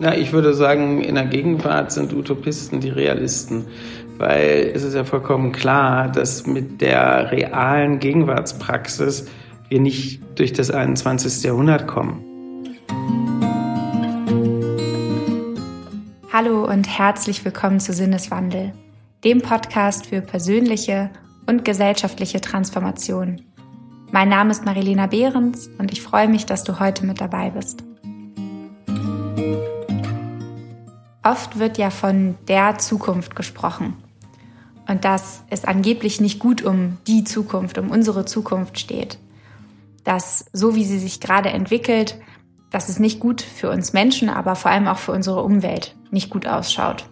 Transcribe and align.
Ja, 0.00 0.14
ich 0.14 0.32
würde 0.32 0.54
sagen, 0.54 1.02
in 1.02 1.14
der 1.14 1.26
Gegenwart 1.26 1.92
sind 1.92 2.14
Utopisten 2.14 2.80
die 2.80 2.88
Realisten, 2.88 3.66
weil 4.16 4.72
es 4.74 4.82
ist 4.82 4.94
ja 4.94 5.04
vollkommen 5.04 5.52
klar, 5.52 6.10
dass 6.10 6.46
mit 6.46 6.80
der 6.80 7.30
realen 7.30 7.98
Gegenwartspraxis 7.98 9.26
wir 9.68 9.78
nicht 9.78 10.22
durch 10.36 10.54
das 10.54 10.70
21. 10.70 11.42
Jahrhundert 11.42 11.86
kommen. 11.86 12.24
Hallo 16.32 16.64
und 16.64 16.88
herzlich 16.88 17.44
willkommen 17.44 17.78
zu 17.78 17.92
Sinneswandel, 17.92 18.72
dem 19.22 19.42
Podcast 19.42 20.06
für 20.06 20.22
persönliche 20.22 21.10
und 21.46 21.66
gesellschaftliche 21.66 22.40
Transformation. 22.40 23.42
Mein 24.12 24.30
Name 24.30 24.52
ist 24.52 24.64
Marilena 24.64 25.08
Behrens 25.08 25.68
und 25.76 25.92
ich 25.92 26.00
freue 26.00 26.28
mich, 26.28 26.46
dass 26.46 26.64
du 26.64 26.80
heute 26.80 27.04
mit 27.04 27.20
dabei 27.20 27.50
bist. 27.50 27.84
Oft 31.22 31.58
wird 31.58 31.78
ja 31.78 31.90
von 31.90 32.36
der 32.48 32.78
Zukunft 32.78 33.36
gesprochen 33.36 33.96
und 34.88 35.04
dass 35.04 35.44
es 35.50 35.64
angeblich 35.64 36.20
nicht 36.20 36.38
gut 36.38 36.62
um 36.62 36.98
die 37.06 37.24
Zukunft, 37.24 37.78
um 37.78 37.90
unsere 37.90 38.24
Zukunft 38.24 38.78
steht. 38.78 39.18
Dass 40.04 40.46
so 40.52 40.74
wie 40.74 40.84
sie 40.84 40.98
sich 40.98 41.20
gerade 41.20 41.50
entwickelt, 41.50 42.18
dass 42.70 42.88
es 42.88 42.98
nicht 42.98 43.20
gut 43.20 43.42
für 43.42 43.70
uns 43.70 43.92
Menschen, 43.92 44.28
aber 44.28 44.56
vor 44.56 44.70
allem 44.70 44.88
auch 44.88 44.98
für 44.98 45.12
unsere 45.12 45.42
Umwelt 45.42 45.96
nicht 46.10 46.30
gut 46.30 46.46
ausschaut. 46.46 47.04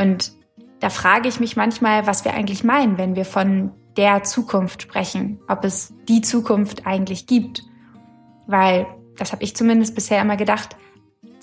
Und 0.00 0.32
da 0.80 0.90
frage 0.90 1.28
ich 1.28 1.40
mich 1.40 1.56
manchmal, 1.56 2.06
was 2.06 2.24
wir 2.24 2.34
eigentlich 2.34 2.64
meinen, 2.64 2.98
wenn 2.98 3.16
wir 3.16 3.24
von 3.24 3.72
der 3.96 4.22
Zukunft 4.22 4.82
sprechen, 4.82 5.40
ob 5.48 5.64
es 5.64 5.94
die 6.08 6.20
Zukunft 6.20 6.86
eigentlich 6.86 7.26
gibt. 7.26 7.62
Weil, 8.46 8.86
das 9.16 9.32
habe 9.32 9.44
ich 9.44 9.54
zumindest 9.54 9.94
bisher 9.94 10.20
immer 10.20 10.36
gedacht, 10.36 10.76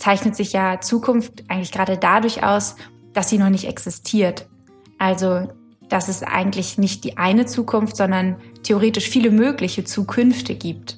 zeichnet 0.02 0.36
sich 0.36 0.52
ja 0.52 0.82
Zukunft 0.82 1.44
eigentlich 1.48 1.72
gerade 1.72 1.96
dadurch 1.96 2.44
aus, 2.44 2.76
dass 3.14 3.30
sie 3.30 3.38
noch 3.38 3.50
nicht 3.50 3.68
existiert. 3.68 4.50
Also, 4.98 5.48
dass 5.90 6.08
es 6.08 6.24
eigentlich 6.24 6.80
nicht 6.80 7.04
die 7.04 7.18
eine 7.18 7.46
Zukunft, 7.46 7.96
sondern 7.96 8.38
theoretisch 8.64 9.10
viele 9.10 9.30
mögliche 9.30 9.84
Zukünfte 9.84 10.56
gibt. 10.56 10.98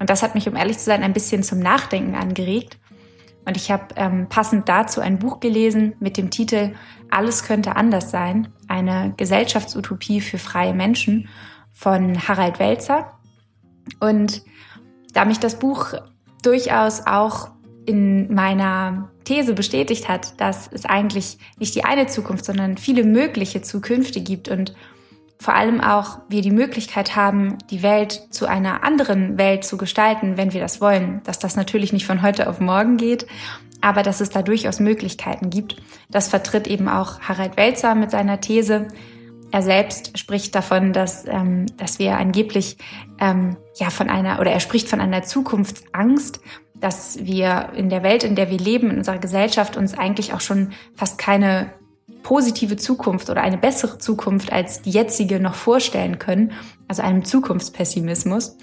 Und 0.00 0.10
das 0.10 0.24
hat 0.24 0.34
mich, 0.34 0.48
um 0.48 0.56
ehrlich 0.56 0.78
zu 0.78 0.86
sein, 0.86 1.04
ein 1.04 1.12
bisschen 1.12 1.44
zum 1.44 1.60
Nachdenken 1.60 2.16
angeregt. 2.16 2.78
Und 3.44 3.56
ich 3.56 3.70
habe 3.70 3.94
ähm, 3.94 4.28
passend 4.28 4.68
dazu 4.68 5.00
ein 5.00 5.20
Buch 5.20 5.38
gelesen 5.38 5.94
mit 6.00 6.16
dem 6.16 6.30
Titel 6.30 6.74
Alles 7.10 7.44
könnte 7.44 7.76
anders 7.76 8.10
sein, 8.10 8.48
eine 8.66 9.14
Gesellschaftsutopie 9.16 10.20
für 10.20 10.38
freie 10.38 10.74
Menschen 10.74 11.28
von 11.70 12.26
Harald 12.26 12.58
Welzer. 12.58 13.12
Und 14.00 14.42
da 15.12 15.24
mich 15.24 15.38
das 15.38 15.60
Buch 15.60 15.94
durchaus 16.42 17.06
auch 17.06 17.50
in 17.86 18.34
meiner 18.34 19.10
These 19.24 19.54
bestätigt 19.54 20.08
hat, 20.08 20.40
dass 20.40 20.68
es 20.72 20.84
eigentlich 20.84 21.38
nicht 21.58 21.74
die 21.74 21.84
eine 21.84 22.06
Zukunft, 22.06 22.44
sondern 22.44 22.76
viele 22.76 23.04
mögliche 23.04 23.62
Zukünfte 23.62 24.20
gibt 24.20 24.48
und 24.48 24.74
vor 25.38 25.54
allem 25.54 25.80
auch 25.80 26.18
wir 26.28 26.40
die 26.40 26.50
Möglichkeit 26.50 27.14
haben, 27.14 27.58
die 27.70 27.82
Welt 27.82 28.28
zu 28.30 28.46
einer 28.46 28.84
anderen 28.84 29.36
Welt 29.38 29.64
zu 29.64 29.76
gestalten, 29.76 30.36
wenn 30.36 30.52
wir 30.52 30.60
das 30.60 30.80
wollen. 30.80 31.20
Dass 31.24 31.38
das 31.38 31.56
natürlich 31.56 31.92
nicht 31.92 32.06
von 32.06 32.22
heute 32.22 32.48
auf 32.48 32.58
morgen 32.58 32.96
geht, 32.96 33.26
aber 33.80 34.02
dass 34.02 34.20
es 34.20 34.30
da 34.30 34.42
durchaus 34.42 34.80
Möglichkeiten 34.80 35.50
gibt. 35.50 35.76
Das 36.10 36.28
vertritt 36.28 36.66
eben 36.66 36.88
auch 36.88 37.20
Harald 37.20 37.56
Welzer 37.56 37.94
mit 37.94 38.10
seiner 38.10 38.40
These. 38.40 38.88
Er 39.52 39.62
selbst 39.62 40.18
spricht 40.18 40.54
davon, 40.54 40.92
dass, 40.92 41.26
ähm, 41.26 41.66
dass 41.76 41.98
wir 41.98 42.16
angeblich 42.16 42.78
ähm, 43.20 43.56
ja 43.76 43.90
von 43.90 44.08
einer 44.08 44.40
oder 44.40 44.50
er 44.50 44.60
spricht 44.60 44.88
von 44.88 45.00
einer 45.00 45.22
Zukunftsangst, 45.22 46.40
dass 46.80 47.24
wir 47.24 47.70
in 47.74 47.88
der 47.88 48.02
Welt, 48.02 48.24
in 48.24 48.34
der 48.34 48.50
wir 48.50 48.58
leben, 48.58 48.90
in 48.90 48.98
unserer 48.98 49.18
Gesellschaft 49.18 49.76
uns 49.76 49.96
eigentlich 49.96 50.32
auch 50.34 50.40
schon 50.40 50.72
fast 50.94 51.18
keine 51.18 51.70
positive 52.22 52.76
Zukunft 52.76 53.30
oder 53.30 53.42
eine 53.42 53.58
bessere 53.58 53.98
Zukunft 53.98 54.52
als 54.52 54.82
die 54.82 54.90
jetzige 54.90 55.38
noch 55.38 55.54
vorstellen 55.54 56.18
können, 56.18 56.52
also 56.88 57.02
einem 57.02 57.24
Zukunftspessimismus. 57.24 58.56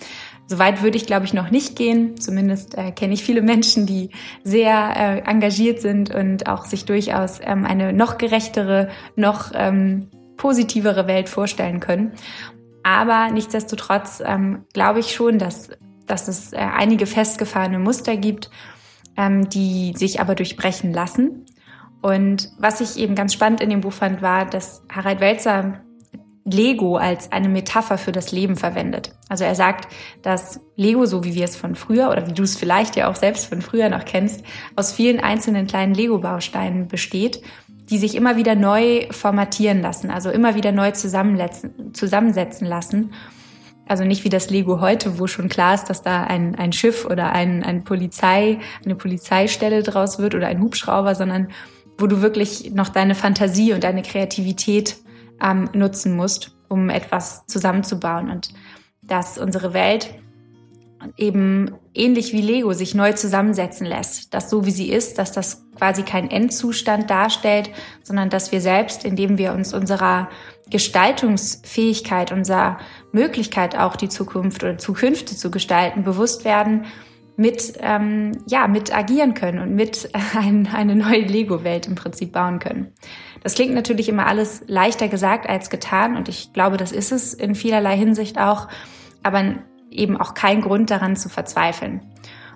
Soweit 0.47 0.83
würde 0.83 0.97
ich, 0.97 1.05
glaube 1.05 1.25
ich, 1.25 1.33
noch 1.33 1.49
nicht 1.49 1.77
gehen. 1.77 2.17
Zumindest 2.19 2.77
äh, 2.77 2.91
kenne 2.91 3.13
ich 3.13 3.23
viele 3.23 3.41
Menschen, 3.41 3.85
die 3.85 4.09
sehr 4.43 4.93
äh, 4.95 5.19
engagiert 5.29 5.79
sind 5.79 6.13
und 6.13 6.47
auch 6.47 6.65
sich 6.65 6.83
durchaus 6.83 7.39
ähm, 7.41 7.65
eine 7.65 7.93
noch 7.93 8.17
gerechtere, 8.17 8.89
noch 9.15 9.51
ähm, 9.53 10.09
positivere 10.35 11.07
Welt 11.07 11.29
vorstellen 11.29 11.79
können. 11.79 12.11
Aber 12.83 13.31
nichtsdestotrotz 13.31 14.21
ähm, 14.25 14.65
glaube 14.73 14.99
ich 14.99 15.13
schon, 15.13 15.39
dass, 15.39 15.69
dass 16.07 16.27
es 16.27 16.53
äh, 16.53 16.57
einige 16.57 17.05
festgefahrene 17.05 17.79
Muster 17.79 18.17
gibt, 18.17 18.49
ähm, 19.17 19.49
die 19.49 19.93
sich 19.95 20.19
aber 20.19 20.35
durchbrechen 20.35 20.93
lassen. 20.93 21.45
Und 22.01 22.49
was 22.57 22.81
ich 22.81 22.97
eben 22.97 23.15
ganz 23.15 23.33
spannend 23.33 23.61
in 23.61 23.69
dem 23.69 23.81
Buch 23.81 23.93
fand, 23.93 24.21
war, 24.21 24.45
dass 24.45 24.83
Harald 24.91 25.21
Welzer 25.21 25.83
Lego 26.45 26.97
als 26.97 27.31
eine 27.31 27.47
Metapher 27.47 27.97
für 27.97 28.11
das 28.11 28.33
Leben 28.33 28.57
verwendet. 28.57 29.15
Also 29.29 29.45
er 29.45 29.55
sagt, 29.55 29.87
dass 30.21 30.59
Lego, 30.75 31.05
so 31.05 31.23
wie 31.23 31.35
wir 31.35 31.45
es 31.45 31.55
von 31.55 31.75
früher 31.75 32.09
oder 32.09 32.27
wie 32.27 32.33
du 32.33 32.43
es 32.43 32.57
vielleicht 32.57 32.97
ja 32.97 33.09
auch 33.09 33.15
selbst 33.15 33.45
von 33.45 33.61
früher 33.61 33.87
noch 33.89 34.03
kennst, 34.03 34.43
aus 34.75 34.91
vielen 34.91 35.21
einzelnen 35.21 35.67
kleinen 35.67 35.93
Lego-Bausteinen 35.93 36.89
besteht, 36.89 37.41
die 37.89 37.97
sich 37.97 38.15
immer 38.15 38.35
wieder 38.35 38.55
neu 38.55 39.07
formatieren 39.11 39.81
lassen, 39.81 40.09
also 40.09 40.29
immer 40.31 40.55
wieder 40.55 40.71
neu 40.71 40.91
zusammensetzen 40.91 42.67
lassen. 42.67 43.11
Also 43.93 44.05
nicht 44.05 44.23
wie 44.23 44.29
das 44.29 44.49
Lego 44.49 44.81
heute, 44.81 45.19
wo 45.19 45.27
schon 45.27 45.49
klar 45.49 45.75
ist, 45.75 45.87
dass 45.87 46.01
da 46.01 46.23
ein, 46.23 46.55
ein 46.55 46.73
Schiff 46.73 47.05
oder 47.05 47.31
ein, 47.31 47.61
ein 47.61 47.83
Polizei, 47.83 48.57
eine 48.83 48.95
Polizeistelle 48.95 49.83
draus 49.83 50.17
wird 50.17 50.33
oder 50.33 50.47
ein 50.47 50.61
Hubschrauber, 50.61 51.13
sondern 51.13 51.49
wo 51.99 52.07
du 52.07 52.23
wirklich 52.23 52.73
noch 52.73 52.89
deine 52.89 53.13
Fantasie 53.13 53.71
und 53.71 53.83
deine 53.83 54.01
Kreativität 54.01 54.97
ähm, 55.39 55.69
nutzen 55.73 56.15
musst, 56.15 56.55
um 56.69 56.89
etwas 56.89 57.45
zusammenzubauen. 57.45 58.31
Und 58.31 58.49
dass 59.03 59.37
unsere 59.37 59.75
Welt 59.75 60.15
eben 61.17 61.71
ähnlich 61.93 62.33
wie 62.33 62.41
Lego 62.41 62.73
sich 62.73 62.95
neu 62.95 63.13
zusammensetzen 63.13 63.85
lässt, 63.85 64.33
dass 64.33 64.49
so 64.49 64.65
wie 64.65 64.71
sie 64.71 64.91
ist, 64.91 65.17
dass 65.17 65.31
das 65.31 65.65
quasi 65.75 66.03
kein 66.03 66.29
Endzustand 66.31 67.09
darstellt, 67.09 67.69
sondern 68.01 68.29
dass 68.29 68.51
wir 68.51 68.61
selbst, 68.61 69.05
indem 69.05 69.37
wir 69.37 69.53
uns 69.53 69.73
unserer 69.73 70.29
Gestaltungsfähigkeit, 70.69 72.31
unserer 72.31 72.77
Möglichkeit 73.11 73.77
auch 73.77 73.95
die 73.95 74.09
Zukunft 74.09 74.63
oder 74.63 74.77
Zukünfte 74.77 75.35
zu 75.35 75.51
gestalten, 75.51 76.03
bewusst 76.03 76.45
werden, 76.45 76.85
mit, 77.35 77.73
ähm, 77.79 78.43
ja, 78.47 78.67
mit 78.67 78.95
agieren 78.95 79.33
können 79.33 79.59
und 79.59 79.73
mit 79.75 80.09
ein, 80.37 80.67
eine 80.71 80.95
neue 80.95 81.21
Lego-Welt 81.21 81.87
im 81.87 81.95
Prinzip 81.95 82.31
bauen 82.31 82.59
können. 82.59 82.93
Das 83.41 83.55
klingt 83.55 83.73
natürlich 83.73 84.07
immer 84.07 84.27
alles 84.27 84.63
leichter 84.67 85.07
gesagt 85.09 85.49
als 85.49 85.69
getan 85.69 86.15
und 86.15 86.29
ich 86.29 86.53
glaube, 86.53 86.77
das 86.77 86.91
ist 86.91 87.11
es 87.11 87.33
in 87.33 87.55
vielerlei 87.55 87.97
Hinsicht 87.97 88.39
auch, 88.39 88.67
aber 89.21 89.55
eben 89.97 90.17
auch 90.17 90.33
kein 90.33 90.61
Grund 90.61 90.91
daran 90.91 91.15
zu 91.15 91.29
verzweifeln. 91.29 92.01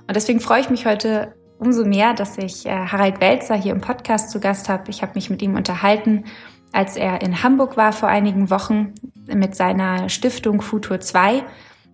Und 0.07 0.15
deswegen 0.15 0.39
freue 0.39 0.61
ich 0.61 0.69
mich 0.69 0.85
heute 0.85 1.33
umso 1.59 1.85
mehr, 1.85 2.13
dass 2.13 2.37
ich 2.37 2.65
äh, 2.65 2.69
Harald 2.69 3.19
Welzer 3.19 3.55
hier 3.55 3.73
im 3.73 3.81
Podcast 3.81 4.29
zu 4.29 4.39
Gast 4.39 4.69
habe. 4.69 4.89
Ich 4.89 5.01
habe 5.01 5.13
mich 5.15 5.29
mit 5.29 5.41
ihm 5.41 5.55
unterhalten, 5.55 6.25
als 6.71 6.95
er 6.95 7.21
in 7.21 7.43
Hamburg 7.43 7.77
war 7.77 7.93
vor 7.93 8.09
einigen 8.09 8.49
Wochen 8.49 8.93
mit 9.27 9.55
seiner 9.55 10.09
Stiftung 10.09 10.61
Futur 10.61 10.99
2 10.99 11.43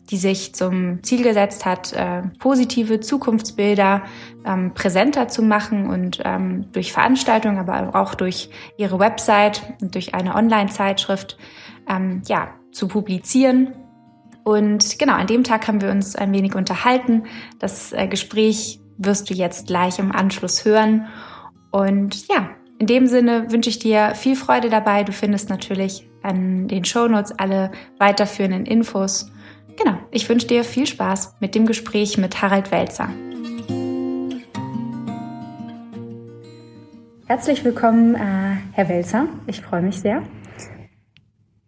die 0.10 0.18
sich 0.18 0.54
zum 0.54 1.02
Ziel 1.04 1.24
gesetzt 1.24 1.66
hat, 1.66 1.94
äh, 1.94 2.24
positive 2.40 3.00
Zukunftsbilder 3.00 4.04
ähm, 4.46 4.74
präsenter 4.74 5.28
zu 5.28 5.42
machen 5.42 5.90
und 5.90 6.20
ähm, 6.26 6.72
durch 6.74 6.92
Veranstaltungen, 6.92 7.58
aber 7.58 7.96
auch 7.96 8.14
durch 8.14 8.50
ihre 8.78 9.00
Website 9.00 9.74
und 9.82 9.96
durch 9.96 10.14
eine 10.14 10.36
Online-Zeitschrift 10.36 11.38
ähm, 11.88 12.22
ja, 12.28 12.50
zu 12.72 12.88
publizieren. 12.88 13.74
Und 14.44 15.00
genau, 15.00 15.14
an 15.14 15.28
dem 15.28 15.44
Tag 15.44 15.68
haben 15.68 15.82
wir 15.82 15.90
uns 15.90 16.16
ein 16.16 16.34
wenig 16.34 16.56
unterhalten. 16.56 17.24
Das 17.60 17.94
äh, 17.94 18.08
Gespräch 18.08 18.80
wirst 18.98 19.30
du 19.30 19.34
jetzt 19.34 19.68
gleich 19.68 20.00
im 20.00 20.12
Anschluss 20.12 20.66
hören. 20.66 21.08
Und 21.72 22.28
ja, 22.28 22.50
in 22.80 22.88
dem 22.88 23.08
Sinne 23.08 23.52
wünsche 23.52 23.70
ich 23.70 23.80
dir 23.80 24.14
viel 24.16 24.36
Freude 24.36 24.70
dabei. 24.70 25.04
Du 25.04 25.12
findest 25.12 25.50
natürlich 25.50 26.08
an 26.22 26.68
den 26.68 26.86
Show 26.86 27.08
Notes 27.08 27.32
alle 27.38 27.72
weiterführenden 28.00 28.66
Infos 28.66 29.32
Genau, 29.78 29.98
ich 30.12 30.28
wünsche 30.30 30.48
dir 30.48 30.64
viel 30.64 30.86
Spaß 30.86 31.38
mit 31.40 31.56
dem 31.56 31.66
Gespräch 31.66 32.18
mit 32.18 32.42
Harald 32.42 32.72
Welzer. 32.72 33.10
Herzlich 37.26 37.64
willkommen, 37.64 38.16
äh, 38.16 38.58
Herr 38.74 38.90
Welzer. 38.90 39.28
Ich 39.48 39.62
freue 39.62 39.82
mich 39.82 40.00
sehr. 40.00 40.22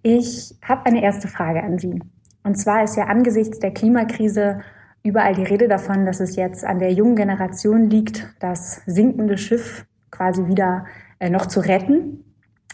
Ich 0.04 0.54
habe 0.64 0.86
eine 0.86 1.02
erste 1.02 1.28
Frage 1.28 1.64
an 1.64 1.80
Sie. 1.80 2.00
Und 2.46 2.56
zwar 2.56 2.84
ist 2.84 2.96
ja 2.96 3.06
angesichts 3.06 3.58
der 3.58 3.72
Klimakrise 3.72 4.60
überall 5.02 5.34
die 5.34 5.44
Rede 5.44 5.68
davon, 5.68 6.06
dass 6.06 6.20
es 6.20 6.36
jetzt 6.36 6.64
an 6.64 6.78
der 6.78 6.94
jungen 6.94 7.16
Generation 7.16 7.90
liegt, 7.90 8.28
das 8.40 8.84
sinkende 8.86 9.40
Schiff 9.40 9.86
quasi 10.12 10.48
wieder 10.48 10.86
äh, 11.20 11.32
noch 11.32 11.48
zu 11.48 11.60
retten. 11.60 12.24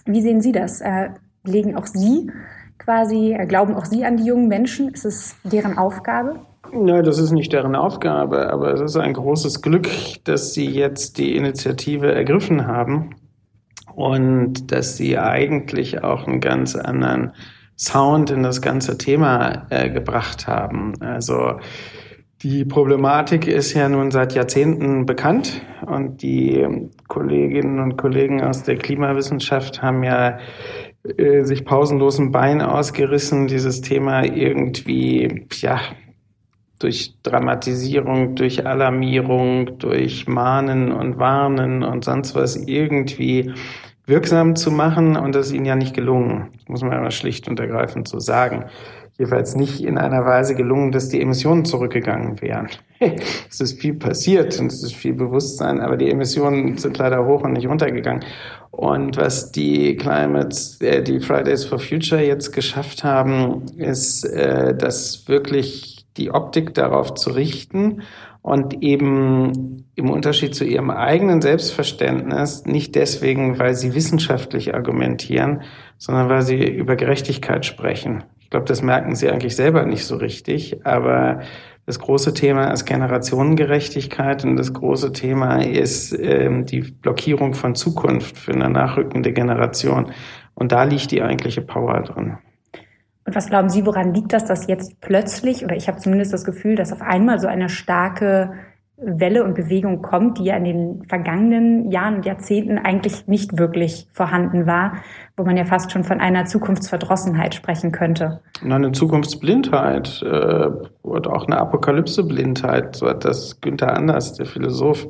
Wie 0.06 0.21
sehen 0.21 0.41
Sie 0.41 0.51
das? 0.51 0.81
Äh, 0.81 1.12
legen 1.45 1.77
auch 1.77 1.88
Sie 1.88 2.29
quasi, 2.79 3.33
äh, 3.33 3.45
glauben 3.45 3.73
auch 3.73 3.85
Sie 3.85 4.03
an 4.03 4.18
die 4.18 4.25
jungen 4.25 4.50
Menschen? 4.50 4.89
Ist 4.89 5.06
es 5.06 5.38
deren 5.45 5.77
Aufgabe? 5.77 6.41
Ja, 6.73 7.01
das 7.01 7.18
ist 7.18 7.31
nicht 7.31 7.53
deren 7.53 7.75
Aufgabe, 7.75 8.51
aber 8.51 8.73
es 8.73 8.81
ist 8.81 8.97
ein 8.97 9.13
großes 9.13 9.62
Glück, 9.62 9.88
dass 10.25 10.53
sie 10.53 10.68
jetzt 10.68 11.18
die 11.18 11.38
Initiative 11.38 12.13
ergriffen 12.13 12.68
haben 12.68 13.15
und 13.95 14.71
dass 14.71 14.97
sie 14.97 15.18
eigentlich 15.18 16.03
auch 16.03 16.27
einen 16.27 16.41
ganz 16.41 16.75
anderen 16.75 17.31
Sound 17.77 18.29
in 18.29 18.44
das 18.44 18.62
ganze 18.62 18.97
Thema 18.97 19.65
äh, 19.69 19.89
gebracht 19.89 20.47
haben. 20.47 20.94
Also 21.01 21.59
die 22.44 22.65
Problematik 22.65 23.47
ist 23.47 23.73
ja 23.73 23.88
nun 23.88 24.09
seit 24.09 24.33
Jahrzehnten 24.33 25.06
bekannt 25.06 25.62
und 25.85 26.23
die 26.23 26.89
Kolleginnen 27.07 27.79
und 27.79 27.97
Kollegen 27.97 28.41
aus 28.41 28.63
der 28.63 28.77
Klimawissenschaft 28.77 29.81
haben 29.81 30.03
ja 30.03 30.39
äh, 31.18 31.44
sich 31.44 31.65
pausenlos 31.65 32.19
ein 32.19 32.31
Bein 32.31 32.62
ausgerissen, 32.62 33.47
dieses 33.47 33.81
Thema 33.81 34.23
irgendwie, 34.23 35.45
ja, 35.62 35.79
durch 36.79 37.13
Dramatisierung, 37.21 38.35
durch 38.35 38.65
Alarmierung, 38.65 39.77
durch 39.77 40.27
Mahnen 40.27 40.91
und 40.91 41.19
Warnen 41.19 41.83
und 41.83 42.03
sonst 42.03 42.33
was 42.33 42.56
irgendwie 42.56 43.53
wirksam 44.12 44.56
zu 44.58 44.72
machen 44.72 45.16
und 45.16 45.34
das 45.34 45.48
ist 45.48 45.54
ihnen 45.54 45.66
ja 45.66 45.75
nicht 45.75 45.96
gelungen, 45.96 46.50
muss 46.68 46.81
man 46.84 46.92
aber 46.92 47.12
schlicht 47.12 47.48
und 47.48 47.60
ergreifend 47.60 48.08
so 48.08 48.19
sagen. 48.19 48.66
Jedenfalls 49.18 49.56
nicht 49.56 49.81
in 49.81 49.98
einer 49.98 50.25
Weise 50.25 50.56
gelungen, 50.56 50.92
dass 50.92 51.08
die 51.08 51.22
Emissionen 51.22 51.63
zurückgegangen 51.63 52.42
wären. 52.42 52.68
es 53.00 53.62
ist 53.62 53.80
viel 53.80 53.94
passiert 53.94 54.60
und 54.60 54.72
es 54.72 54.84
ist 54.84 54.96
viel 54.96 55.13
Bewusstsein, 55.13 55.80
aber 55.80 55.96
die 55.96 56.10
Emissionen 56.10 56.78
sind 56.78 56.98
leider 56.98 57.25
hoch 57.25 57.44
und 57.44 57.54
nicht 57.54 57.68
runtergegangen. 57.68 58.25
Und 58.72 59.18
was 59.18 59.52
die 59.52 59.96
Climates, 59.96 60.81
äh, 60.81 61.02
die 61.04 61.19
Fridays 61.19 61.64
for 61.66 61.80
Future 61.80 62.22
jetzt 62.22 62.52
geschafft 62.52 63.04
haben, 63.04 63.66
ist, 63.78 64.25
äh, 64.25 64.75
dass 64.75 65.28
wirklich 65.28 66.06
die 66.18 66.31
Optik 66.31 66.74
darauf 66.74 67.14
zu 67.14 67.30
richten 67.30 68.02
und 68.42 68.82
eben 68.82 69.86
im 69.96 70.10
Unterschied 70.10 70.56
zu 70.56 70.66
ihrem 70.66 70.90
eigenen 70.90 71.42
Selbstverständnis 71.42 72.66
nicht 72.66 72.96
deswegen, 72.96 73.60
weil 73.60 73.76
sie 73.76 73.94
wissenschaftlich 73.94 74.74
argumentieren, 74.74 75.62
sondern 75.98 76.30
weil 76.30 76.42
sie 76.42 76.64
über 76.64 76.96
Gerechtigkeit 76.96 77.66
sprechen. 77.66 78.24
Ich 78.40 78.50
glaube, 78.50 78.66
das 78.66 78.82
merken 78.82 79.16
sie 79.16 79.30
eigentlich 79.30 79.56
selber 79.56 79.86
nicht 79.86 80.06
so 80.06 80.16
richtig, 80.16 80.86
aber 80.86 81.42
das 81.86 82.00
große 82.00 82.34
Thema 82.34 82.72
ist 82.72 82.86
Generationengerechtigkeit 82.86 84.44
und 84.44 84.56
das 84.56 84.74
große 84.74 85.14
Thema 85.14 85.62
ist 85.62 86.14
ähm, 86.20 86.66
die 86.66 86.82
Blockierung 86.82 87.54
von 87.54 87.76
Zukunft 87.76 88.38
für 88.38 88.54
eine 88.54 88.70
nachrückende 88.70 89.34
Generation. 89.34 90.12
Und 90.54 90.72
da 90.72 90.84
liegt 90.84 91.12
die 91.12 91.22
eigentliche 91.22 91.62
Power 91.62 92.02
drin. 92.02 92.38
Und 93.31 93.36
was 93.38 93.48
glauben 93.48 93.69
Sie, 93.69 93.86
woran 93.86 94.13
liegt 94.13 94.33
das, 94.33 94.44
dass 94.44 94.68
jetzt 94.68 95.00
plötzlich, 95.00 95.63
oder 95.63 95.78
ich 95.78 95.88
habe 95.88 96.00
zumindest 96.00 96.33
das 96.33 96.44
Gefühl, 96.44 96.75
dass 96.75 96.92
auf 96.92 97.01
einmal 97.01 97.39
so 97.39 97.48
eine 97.48 97.69
starke 97.69 98.51
Welle 98.98 99.45
und 99.45 99.56
Bewegung 99.56 100.01
kommt, 100.01 100.38
die 100.38 100.44
ja 100.44 100.57
in 100.57 100.66
den 100.66 101.04
vergangenen 101.06 101.89
Jahren 101.89 102.16
und 102.16 102.25
Jahrzehnten 102.25 102.78
eigentlich 102.78 103.28
nicht 103.28 103.57
wirklich 103.57 104.10
vorhanden 104.12 104.68
war, 104.68 104.95
wo 105.38 105.45
man 105.45 105.56
ja 105.56 105.63
fast 105.63 105.94
schon 105.94 106.04
von 106.04 106.19
einer 106.19 106.44
Zukunftsverdrossenheit 106.44 107.56
sprechen 107.56 107.94
könnte. 107.94 108.42
eine 108.62 108.92
Zukunftsblindheit 108.92 110.22
äh, 110.24 110.68
oder 111.04 111.33
auch 111.33 111.48
eine 111.48 111.57
Apokalypseblindheit, 111.57 112.98
so 112.98 113.07
hat 113.07 113.24
das 113.24 113.62
Günther 113.62 113.95
Anders, 113.95 114.33
der 114.33 114.45
Philosoph, 114.45 115.07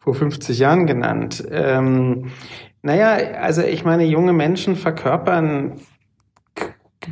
vor 0.00 0.14
50 0.14 0.58
Jahren 0.58 0.86
genannt. 0.86 1.44
Ähm, 1.48 2.32
naja, 2.82 3.38
also 3.40 3.62
ich 3.62 3.84
meine, 3.84 4.02
junge 4.02 4.32
Menschen 4.32 4.74
verkörpern 4.74 5.74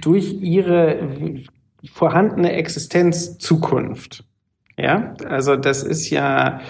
durch 0.00 0.40
ihre 0.40 1.10
vorhandene 1.92 2.52
Existenz 2.52 3.38
Zukunft. 3.38 4.24
Ja, 4.76 5.14
also 5.28 5.56
das 5.56 5.82
ist 5.82 6.10
ja, 6.10 6.60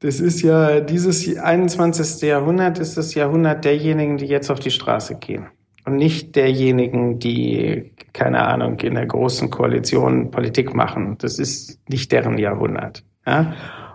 das 0.00 0.20
ist 0.20 0.42
ja 0.42 0.80
dieses 0.80 1.36
21. 1.36 2.22
Jahrhundert 2.22 2.78
ist 2.78 2.96
das 2.96 3.14
Jahrhundert 3.14 3.64
derjenigen, 3.64 4.16
die 4.16 4.26
jetzt 4.26 4.50
auf 4.50 4.60
die 4.60 4.70
Straße 4.70 5.16
gehen. 5.16 5.46
Und 5.84 5.96
nicht 5.96 6.36
derjenigen, 6.36 7.18
die, 7.18 7.92
keine 8.12 8.46
Ahnung, 8.46 8.78
in 8.80 8.94
der 8.94 9.06
großen 9.06 9.50
Koalition 9.50 10.30
Politik 10.30 10.74
machen. 10.74 11.16
Das 11.18 11.38
ist 11.38 11.80
nicht 11.88 12.12
deren 12.12 12.36
Jahrhundert. 12.36 13.04
Ja? 13.26 13.54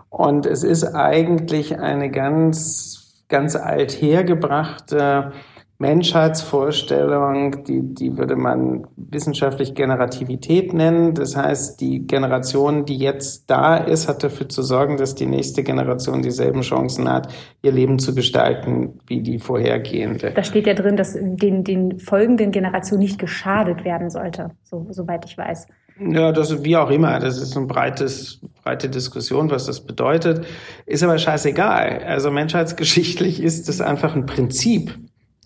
Und 0.09 0.45
es 0.45 0.63
ist 0.63 0.85
eigentlich 0.95 1.77
eine 1.79 2.09
ganz, 2.09 3.23
ganz 3.27 3.55
althergebrachte 3.55 5.33
Menschheitsvorstellung, 5.79 7.63
die, 7.65 7.81
die 7.81 8.17
würde 8.17 8.35
man 8.35 8.87
wissenschaftlich 8.95 9.75
Generativität 9.75 10.73
nennen. 10.73 11.13
Das 11.13 11.35
heißt, 11.35 11.81
die 11.81 12.07
Generation, 12.07 12.85
die 12.85 12.97
jetzt 12.97 13.49
da 13.49 13.77
ist, 13.77 14.07
hat 14.07 14.23
dafür 14.23 14.47
zu 14.47 14.61
sorgen, 14.61 14.97
dass 14.97 15.15
die 15.15 15.25
nächste 15.25 15.63
Generation 15.63 16.21
dieselben 16.21 16.61
Chancen 16.61 17.09
hat, 17.09 17.33
ihr 17.61 17.71
Leben 17.71 17.99
zu 17.99 18.15
gestalten 18.15 18.99
wie 19.07 19.21
die 19.21 19.39
vorhergehende. 19.39 20.31
Da 20.31 20.43
steht 20.43 20.67
ja 20.67 20.73
drin, 20.73 20.95
dass 20.95 21.13
den, 21.13 21.63
den 21.63 21.99
folgenden 21.99 22.51
Generationen 22.51 23.03
nicht 23.03 23.19
geschadet 23.19 23.83
werden 23.83 24.09
sollte, 24.09 24.51
so, 24.63 24.87
soweit 24.89 25.25
ich 25.25 25.37
weiß. 25.37 25.67
Ja, 25.99 26.31
das 26.31 26.63
wie 26.63 26.75
auch 26.77 26.89
immer. 26.89 27.19
Das 27.19 27.37
ist 27.37 27.55
eine 27.55 27.67
breites, 27.67 28.41
breite 28.63 28.89
Diskussion, 28.89 29.51
was 29.51 29.65
das 29.65 29.81
bedeutet. 29.85 30.45
Ist 30.85 31.03
aber 31.03 31.17
scheißegal. 31.17 32.03
Also 32.05 32.31
menschheitsgeschichtlich 32.31 33.41
ist 33.41 33.69
es 33.69 33.79
einfach 33.79 34.15
ein 34.15 34.25
Prinzip 34.25 34.97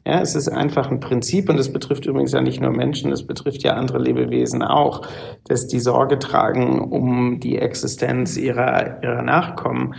ja, 0.08 0.22
es 0.22 0.36
ist 0.36 0.48
einfach 0.48 0.90
ein 0.90 1.02
Prinzip 1.02 1.50
und 1.50 1.60
es 1.60 1.74
betrifft 1.74 2.06
übrigens 2.06 2.32
ja 2.32 2.40
nicht 2.40 2.62
nur 2.62 2.72
Menschen, 2.72 3.12
es 3.12 3.28
betrifft 3.28 3.64
ja 3.64 3.74
andere 3.74 4.00
Lebewesen 4.00 4.64
auch, 4.64 5.02
dass 5.50 5.68
die 5.68 5.82
Sorge 5.82 6.18
tragen 6.18 6.80
um 6.80 7.42
die 7.42 7.58
Existenz 7.58 8.38
ihrer, 8.38 9.04
ihrer 9.04 9.22
Nachkommen. 9.22 9.96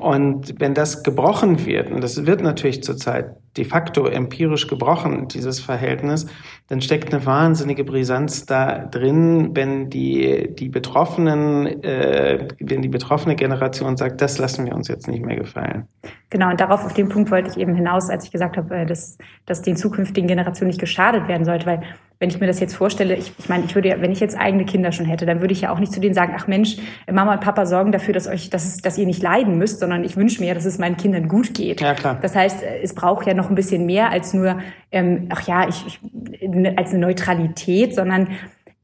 Und 0.00 0.58
wenn 0.58 0.72
das 0.72 1.02
gebrochen 1.02 1.66
wird, 1.66 1.90
und 1.90 2.02
das 2.02 2.24
wird 2.24 2.40
natürlich 2.40 2.82
zurzeit 2.82 3.36
de 3.56 3.64
facto 3.64 4.06
empirisch 4.06 4.66
gebrochen, 4.66 5.28
dieses 5.28 5.60
Verhältnis, 5.60 6.26
dann 6.68 6.80
steckt 6.80 7.12
eine 7.12 7.26
wahnsinnige 7.26 7.84
Brisanz 7.84 8.46
da 8.46 8.78
drin, 8.78 9.50
wenn 9.54 9.90
die, 9.90 10.54
die 10.54 10.68
Betroffenen, 10.68 11.66
äh, 11.82 12.48
wenn 12.60 12.80
die 12.80 12.88
betroffene 12.88 13.36
Generation 13.36 13.96
sagt, 13.96 14.20
das 14.22 14.38
lassen 14.38 14.64
wir 14.66 14.74
uns 14.74 14.88
jetzt 14.88 15.06
nicht 15.08 15.24
mehr 15.24 15.36
gefallen. 15.36 15.86
Genau, 16.30 16.48
und 16.50 16.60
darauf, 16.60 16.84
auf 16.84 16.94
den 16.94 17.08
Punkt 17.08 17.30
wollte 17.30 17.50
ich 17.50 17.58
eben 17.58 17.74
hinaus, 17.74 18.08
als 18.08 18.24
ich 18.24 18.30
gesagt 18.30 18.56
habe, 18.56 18.74
äh, 18.74 18.86
dass, 18.86 19.18
dass 19.46 19.62
den 19.62 19.76
zukünftigen 19.76 20.28
Generationen 20.28 20.68
nicht 20.68 20.80
geschadet 20.80 21.28
werden 21.28 21.44
sollte, 21.44 21.66
weil 21.66 21.82
wenn 22.20 22.28
ich 22.28 22.38
mir 22.38 22.46
das 22.46 22.60
jetzt 22.60 22.76
vorstelle, 22.76 23.16
ich, 23.16 23.32
ich 23.38 23.48
meine, 23.48 23.64
ich 23.64 23.74
würde 23.74 23.88
ja, 23.88 24.00
wenn 24.02 24.12
ich 24.12 24.20
jetzt 24.20 24.38
eigene 24.38 24.66
Kinder 24.66 24.92
schon 24.92 25.06
hätte, 25.06 25.24
dann 25.24 25.40
würde 25.40 25.54
ich 25.54 25.62
ja 25.62 25.72
auch 25.72 25.78
nicht 25.78 25.90
zu 25.90 26.00
denen 26.00 26.14
sagen, 26.14 26.34
ach 26.36 26.46
Mensch, 26.46 26.76
Mama 27.10 27.32
und 27.32 27.40
Papa 27.40 27.64
sorgen 27.64 27.92
dafür, 27.92 28.12
dass 28.12 28.28
euch, 28.28 28.50
dass, 28.50 28.76
dass 28.76 28.98
ihr 28.98 29.06
nicht 29.06 29.22
leiden 29.22 29.56
müsst, 29.56 29.80
sondern 29.80 30.04
ich 30.04 30.18
wünsche 30.18 30.42
mir, 30.42 30.54
dass 30.54 30.66
es 30.66 30.78
meinen 30.78 30.98
Kindern 30.98 31.28
gut 31.28 31.54
geht. 31.54 31.80
Ja, 31.80 31.94
klar. 31.94 32.18
Das 32.20 32.36
heißt, 32.36 32.62
es 32.82 32.94
braucht 32.94 33.26
ja 33.26 33.32
noch 33.32 33.48
ein 33.48 33.54
bisschen 33.54 33.86
mehr 33.86 34.10
als 34.10 34.34
nur, 34.34 34.58
ähm, 34.92 35.28
ach 35.30 35.46
ja, 35.48 35.66
ich, 35.66 35.86
ich 35.86 36.76
als 36.76 36.90
eine 36.90 36.98
Neutralität, 36.98 37.94
sondern 37.94 38.28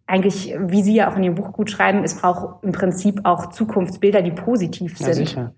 eigentlich, 0.06 0.54
wie 0.58 0.82
Sie 0.82 0.94
ja 0.94 1.10
auch 1.10 1.16
in 1.16 1.24
Ihrem 1.24 1.34
Buch 1.34 1.52
gut 1.52 1.70
schreiben, 1.70 2.04
es 2.04 2.14
braucht 2.14 2.64
im 2.64 2.72
Prinzip 2.72 3.20
auch 3.24 3.50
Zukunftsbilder, 3.50 4.22
die 4.22 4.30
positiv 4.30 4.96
sind. 4.96 5.08
Ja, 5.08 5.14
sicher. 5.14 5.52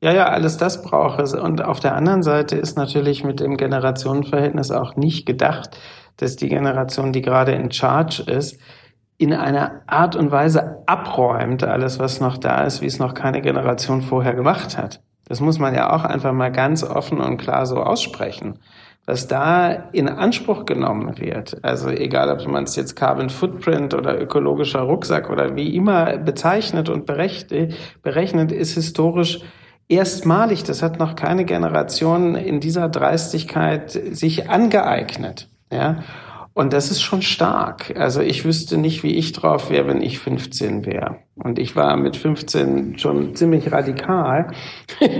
Ja, 0.00 0.12
ja, 0.12 0.28
alles 0.28 0.56
das 0.56 0.82
braucht 0.82 1.20
es. 1.20 1.34
Und 1.34 1.62
auf 1.62 1.78
der 1.78 1.94
anderen 1.94 2.24
Seite 2.24 2.56
ist 2.56 2.76
natürlich 2.76 3.22
mit 3.22 3.38
dem 3.38 3.56
Generationenverhältnis 3.56 4.72
auch 4.72 4.96
nicht 4.96 5.26
gedacht, 5.26 5.76
dass 6.18 6.36
die 6.36 6.48
Generation, 6.48 7.12
die 7.12 7.22
gerade 7.22 7.52
in 7.52 7.72
Charge 7.72 8.22
ist, 8.22 8.60
in 9.16 9.32
einer 9.32 9.82
Art 9.86 10.14
und 10.14 10.30
Weise 10.30 10.82
abräumt 10.86 11.64
alles, 11.64 11.98
was 11.98 12.20
noch 12.20 12.36
da 12.36 12.64
ist, 12.64 12.82
wie 12.82 12.86
es 12.86 13.00
noch 13.00 13.14
keine 13.14 13.40
Generation 13.40 14.02
vorher 14.02 14.34
gemacht 14.34 14.78
hat. 14.78 15.00
Das 15.26 15.40
muss 15.40 15.58
man 15.58 15.74
ja 15.74 15.92
auch 15.92 16.04
einfach 16.04 16.32
mal 16.32 16.52
ganz 16.52 16.84
offen 16.84 17.20
und 17.20 17.36
klar 17.36 17.66
so 17.66 17.76
aussprechen. 17.82 18.60
Was 19.06 19.26
da 19.26 19.70
in 19.92 20.08
Anspruch 20.08 20.66
genommen 20.66 21.18
wird, 21.18 21.64
also 21.64 21.88
egal 21.88 22.30
ob 22.30 22.46
man 22.46 22.64
es 22.64 22.76
jetzt 22.76 22.94
Carbon 22.94 23.30
Footprint 23.30 23.94
oder 23.94 24.20
ökologischer 24.20 24.82
Rucksack 24.82 25.30
oder 25.30 25.56
wie 25.56 25.74
immer 25.74 26.18
bezeichnet 26.18 26.88
und 26.88 27.06
berechnet, 27.06 28.52
ist 28.52 28.74
historisch 28.74 29.40
erstmalig. 29.88 30.62
Das 30.62 30.82
hat 30.82 30.98
noch 30.98 31.16
keine 31.16 31.44
Generation 31.46 32.34
in 32.34 32.60
dieser 32.60 32.88
Dreistigkeit 32.88 33.90
sich 33.90 34.50
angeeignet. 34.50 35.48
Ja. 35.72 36.02
Und 36.54 36.72
das 36.72 36.90
ist 36.90 37.02
schon 37.02 37.22
stark. 37.22 37.94
Also 37.96 38.20
ich 38.20 38.44
wüsste 38.44 38.78
nicht, 38.78 39.04
wie 39.04 39.14
ich 39.14 39.32
drauf 39.32 39.70
wäre, 39.70 39.86
wenn 39.86 40.02
ich 40.02 40.18
15 40.18 40.86
wäre. 40.86 41.18
Und 41.36 41.58
ich 41.58 41.76
war 41.76 41.96
mit 41.96 42.16
15 42.16 42.98
schon 42.98 43.36
ziemlich 43.36 43.70
radikal. 43.70 44.50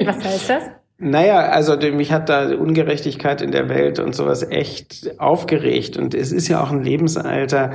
Was 0.05 0.25
heißt 0.25 0.51
das? 0.51 0.63
Naja, 1.01 1.51
also 1.51 1.77
mich 1.77 2.11
hat 2.11 2.29
da 2.29 2.49
Ungerechtigkeit 2.57 3.41
in 3.41 3.53
der 3.53 3.69
Welt 3.69 4.01
und 4.01 4.17
sowas 4.17 4.43
echt 4.43 5.21
aufgeregt. 5.21 5.97
Und 5.97 6.13
es 6.13 6.33
ist 6.33 6.49
ja 6.49 6.61
auch 6.61 6.73
ein 6.73 6.83
Lebensalter, 6.83 7.75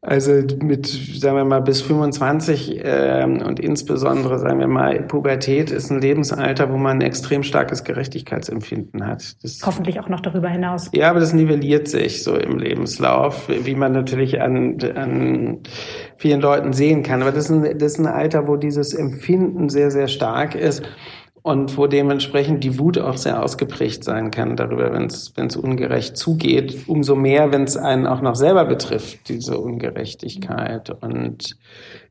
Also 0.00 0.30
mit, 0.62 0.86
sagen 0.86 1.36
wir 1.36 1.44
mal, 1.44 1.60
bis 1.60 1.82
25 1.82 2.84
äh, 2.84 3.24
und 3.24 3.58
insbesondere, 3.58 4.38
sagen 4.38 4.60
wir 4.60 4.68
mal, 4.68 5.02
Pubertät 5.02 5.72
ist 5.72 5.90
ein 5.90 6.00
Lebensalter, 6.00 6.72
wo 6.72 6.76
man 6.76 6.98
ein 6.98 7.00
extrem 7.00 7.42
starkes 7.42 7.82
Gerechtigkeitsempfinden 7.82 9.04
hat. 9.04 9.42
Das, 9.42 9.58
Hoffentlich 9.66 9.98
auch 9.98 10.08
noch 10.08 10.20
darüber 10.20 10.48
hinaus. 10.50 10.88
Ja, 10.92 11.10
aber 11.10 11.18
das 11.18 11.32
nivelliert 11.32 11.88
sich 11.88 12.22
so 12.22 12.36
im 12.36 12.58
Lebenslauf, 12.58 13.48
wie 13.48 13.74
man 13.74 13.90
natürlich 13.90 14.40
an, 14.40 14.78
an 14.94 15.58
vielen 16.16 16.40
Leuten 16.40 16.72
sehen 16.72 17.02
kann. 17.02 17.20
Aber 17.20 17.32
das 17.32 17.46
ist, 17.46 17.50
ein, 17.50 17.78
das 17.78 17.94
ist 17.94 17.98
ein 17.98 18.06
Alter, 18.06 18.46
wo 18.46 18.54
dieses 18.54 18.94
Empfinden 18.94 19.68
sehr, 19.68 19.90
sehr 19.90 20.06
stark 20.06 20.54
ist 20.54 20.84
und 21.48 21.78
wo 21.78 21.86
dementsprechend 21.86 22.62
die 22.62 22.78
Wut 22.78 22.98
auch 22.98 23.16
sehr 23.16 23.42
ausgeprägt 23.42 24.04
sein 24.04 24.30
kann 24.30 24.54
darüber, 24.54 24.92
wenn 24.92 25.06
es 25.06 25.56
ungerecht 25.56 26.14
zugeht. 26.14 26.76
Umso 26.88 27.16
mehr, 27.16 27.50
wenn 27.52 27.62
es 27.62 27.78
einen 27.78 28.06
auch 28.06 28.20
noch 28.20 28.34
selber 28.34 28.66
betrifft, 28.66 29.30
diese 29.30 29.58
Ungerechtigkeit. 29.58 30.90
Und 31.02 31.56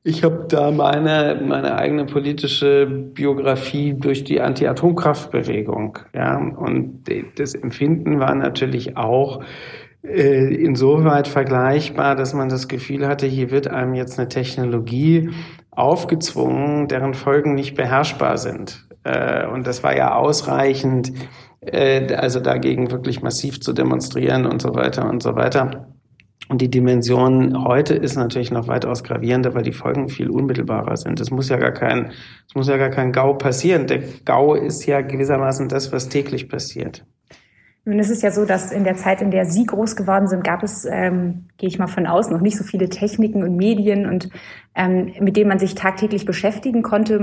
ich 0.04 0.24
habe 0.24 0.48
da 0.50 0.72
meine, 0.72 1.40
meine 1.46 1.76
eigene 1.76 2.06
politische 2.06 2.88
Biografie 2.88 3.94
durch 3.94 4.24
die 4.24 4.42
Anti-Atomkraftbewegung. 4.42 6.00
Ja, 6.16 6.36
und 6.38 7.04
das 7.38 7.54
Empfinden 7.54 8.20
war 8.20 8.34
natürlich 8.34 8.98
auch 8.98 9.44
äh, 10.02 10.52
insoweit 10.56 11.28
vergleichbar, 11.28 12.16
dass 12.16 12.34
man 12.34 12.50
das 12.50 12.68
Gefühl 12.68 13.08
hatte, 13.08 13.28
hier 13.28 13.52
wird 13.52 13.68
einem 13.68 13.94
jetzt 13.94 14.18
eine 14.18 14.30
Technologie 14.30 15.30
aufgezwungen, 15.70 16.88
deren 16.88 17.14
Folgen 17.14 17.54
nicht 17.54 17.76
beherrschbar 17.76 18.40
sind. 18.40 18.87
Äh, 19.08 19.48
und 19.48 19.66
das 19.66 19.84
war 19.84 19.96
ja 19.96 20.16
ausreichend, 20.16 21.14
äh, 21.62 22.14
also 22.16 22.40
dagegen 22.40 22.92
wirklich 22.92 23.22
massiv 23.22 23.62
zu 23.62 23.74
demonstrieren 23.74 24.46
und 24.46 24.62
so 24.62 24.76
weiter 24.76 25.10
und 25.10 25.24
so 25.24 25.36
weiter. 25.36 25.88
Und 26.50 26.62
die 26.62 26.70
Dimension 26.70 27.66
heute 27.66 27.94
ist 27.94 28.16
natürlich 28.16 28.52
noch 28.52 28.68
weitaus 28.68 29.04
gravierender, 29.04 29.54
weil 29.54 29.64
die 29.64 29.74
Folgen 29.74 30.08
viel 30.08 30.30
unmittelbarer 30.30 30.96
sind. 30.96 31.20
Es 31.20 31.30
muss 31.30 31.50
ja 31.50 31.58
gar 31.58 31.72
kein, 31.74 32.12
es 32.48 32.56
muss 32.56 32.70
ja 32.70 32.78
gar 32.78 32.90
kein 32.90 33.12
GAU 33.12 33.34
passieren. 33.34 33.88
Der 33.88 34.02
GAU 34.24 34.56
ist 34.56 34.86
ja 34.86 35.02
gewissermaßen 35.02 35.68
das, 35.68 35.92
was 35.92 36.08
täglich 36.08 36.48
passiert. 36.48 37.06
Nun 37.88 38.00
ist 38.00 38.10
es 38.10 38.22
ja 38.22 38.32
so, 38.32 38.44
dass 38.44 38.74
in 38.74 38.84
der 38.84 38.98
Zeit, 38.98 39.22
in 39.22 39.32
der 39.32 39.46
Sie 39.46 39.66
groß 39.66 39.96
geworden 39.96 40.28
sind, 40.28 40.44
gab 40.44 40.62
es, 40.62 40.84
ähm, 40.84 41.46
gehe 41.58 41.70
ich 41.70 41.80
mal 41.80 41.88
von 41.88 42.06
aus, 42.06 42.30
noch 42.30 42.42
nicht 42.42 42.58
so 42.58 42.66
viele 42.66 42.90
Techniken 42.90 43.44
und 43.44 43.56
Medien 43.56 44.06
und 44.08 44.28
ähm, 44.76 45.14
mit 45.22 45.38
denen 45.38 45.48
man 45.48 45.58
sich 45.58 45.74
tagtäglich 45.74 46.26
beschäftigen 46.26 46.82
konnte. 46.82 47.18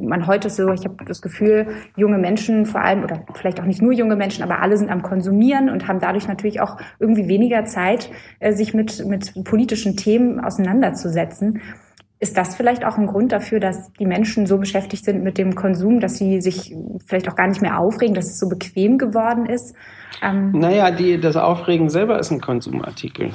Man 0.00 0.26
heute 0.26 0.50
so, 0.50 0.72
ich 0.72 0.84
habe 0.84 1.04
das 1.04 1.22
Gefühl, 1.22 1.68
junge 1.94 2.18
Menschen 2.18 2.66
vor 2.66 2.80
allem 2.80 3.04
oder 3.04 3.22
vielleicht 3.34 3.60
auch 3.60 3.66
nicht 3.66 3.82
nur 3.82 3.92
junge 3.92 4.16
Menschen, 4.16 4.42
aber 4.42 4.60
alle 4.60 4.76
sind 4.76 4.90
am 4.90 5.02
Konsumieren 5.02 5.70
und 5.70 5.86
haben 5.86 6.00
dadurch 6.00 6.26
natürlich 6.26 6.60
auch 6.60 6.78
irgendwie 6.98 7.28
weniger 7.28 7.64
Zeit, 7.66 8.10
äh, 8.40 8.52
sich 8.52 8.74
mit 8.74 9.06
mit 9.06 9.44
politischen 9.44 9.96
Themen 9.96 10.40
auseinanderzusetzen. 10.40 11.60
Ist 12.22 12.36
das 12.36 12.54
vielleicht 12.54 12.84
auch 12.84 12.98
ein 12.98 13.06
Grund 13.06 13.32
dafür, 13.32 13.60
dass 13.60 13.94
die 13.94 14.04
Menschen 14.04 14.46
so 14.46 14.58
beschäftigt 14.58 15.06
sind 15.06 15.24
mit 15.24 15.38
dem 15.38 15.54
Konsum, 15.54 16.00
dass 16.00 16.18
sie 16.18 16.42
sich 16.42 16.76
vielleicht 17.06 17.30
auch 17.30 17.34
gar 17.34 17.48
nicht 17.48 17.62
mehr 17.62 17.78
aufregen, 17.78 18.14
dass 18.14 18.26
es 18.26 18.38
so 18.38 18.46
bequem 18.46 18.98
geworden 18.98 19.46
ist? 19.46 19.74
Ähm 20.22 20.52
naja, 20.52 20.90
die, 20.90 21.18
das 21.18 21.36
Aufregen 21.36 21.88
selber 21.88 22.18
ist 22.18 22.30
ein 22.30 22.42
Konsumartikel. 22.42 23.30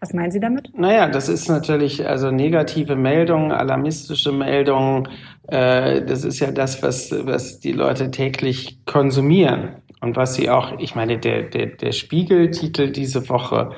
Was 0.00 0.12
meinen 0.12 0.30
Sie 0.30 0.40
damit? 0.40 0.76
Naja, 0.76 1.08
das 1.08 1.28
ist 1.28 1.48
natürlich 1.48 2.06
also 2.06 2.30
negative 2.30 2.96
Meldungen, 2.96 3.52
alarmistische 3.52 4.32
Meldungen. 4.32 5.08
Äh, 5.46 6.04
das 6.04 6.24
ist 6.24 6.40
ja 6.40 6.50
das, 6.50 6.82
was, 6.82 7.12
was 7.12 7.60
die 7.60 7.72
Leute 7.72 8.10
täglich 8.10 8.84
konsumieren. 8.84 9.76
Und 10.00 10.16
was 10.16 10.34
sie 10.34 10.50
auch, 10.50 10.78
ich 10.80 10.96
meine, 10.96 11.18
der, 11.18 11.44
der, 11.44 11.66
der 11.66 11.92
Spiegeltitel 11.92 12.90
diese 12.90 13.28
Woche 13.28 13.70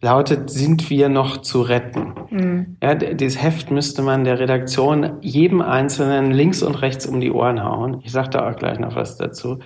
lautet, 0.00 0.50
sind 0.50 0.90
wir 0.90 1.08
noch 1.08 1.38
zu 1.38 1.62
retten? 1.62 2.14
Mhm. 2.30 2.76
Ja, 2.82 2.94
dieses 2.94 3.42
Heft 3.42 3.70
müsste 3.70 4.02
man 4.02 4.24
der 4.24 4.38
Redaktion 4.38 5.18
jedem 5.20 5.60
Einzelnen 5.60 6.30
links 6.30 6.62
und 6.62 6.74
rechts 6.74 7.06
um 7.06 7.20
die 7.20 7.30
Ohren 7.30 7.64
hauen. 7.64 8.00
Ich 8.04 8.12
sage 8.12 8.30
da 8.30 8.50
auch 8.50 8.56
gleich 8.56 8.78
noch 8.78 8.94
was 8.94 9.16
dazu. 9.16 9.58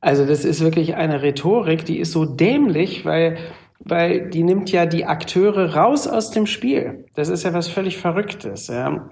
Also 0.00 0.26
das 0.26 0.44
ist 0.44 0.62
wirklich 0.62 0.94
eine 0.96 1.22
Rhetorik, 1.22 1.84
die 1.84 1.98
ist 1.98 2.12
so 2.12 2.24
dämlich, 2.24 3.04
weil 3.04 3.38
weil 3.80 4.30
die 4.30 4.42
nimmt 4.42 4.72
ja 4.72 4.86
die 4.86 5.04
Akteure 5.04 5.74
raus 5.74 6.08
aus 6.08 6.30
dem 6.30 6.46
Spiel. 6.46 7.04
Das 7.14 7.28
ist 7.28 7.44
ja 7.44 7.52
was 7.52 7.68
völlig 7.68 7.98
Verrücktes. 7.98 8.68
Ja. 8.68 9.10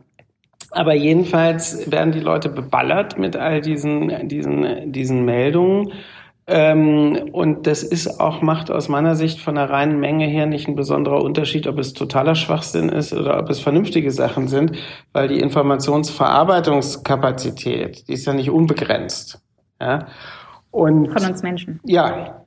Aber 0.71 0.95
jedenfalls 0.95 1.91
werden 1.91 2.13
die 2.13 2.21
Leute 2.21 2.49
beballert 2.49 3.19
mit 3.19 3.37
all 3.37 3.61
diesen, 3.61 4.29
diesen, 4.29 4.91
diesen 4.91 5.25
Meldungen. 5.25 5.93
Ähm, 6.47 7.31
und 7.33 7.67
das 7.67 7.83
ist 7.83 8.21
auch, 8.21 8.43
macht 8.43 8.71
aus 8.71 8.91
meiner 8.91 9.17
Sicht 9.17 9.41
von 9.41 9.55
der 9.55 9.71
reinen 9.71 9.99
Menge 9.99 10.27
her 10.27 10.45
nicht 10.45 10.69
ein 10.69 10.75
besonderer 10.75 11.23
Unterschied, 11.23 11.67
ob 11.67 11.79
es 11.79 11.95
totaler 11.95 12.35
Schwachsinn 12.35 12.91
ist 12.91 13.15
oder 13.15 13.39
ob 13.39 13.49
es 13.49 13.61
vernünftige 13.61 14.11
Sachen 14.11 14.49
sind, 14.49 14.73
weil 15.13 15.29
die 15.29 15.41
Informationsverarbeitungskapazität, 15.41 18.07
die 18.09 18.13
ist 18.13 18.27
ja 18.27 18.35
nicht 18.35 18.51
unbegrenzt. 18.51 19.41
Ja? 19.81 20.09
Und, 20.71 21.19
von 21.19 21.31
uns 21.31 21.43
Menschen. 21.43 21.81
Ja. 21.85 22.43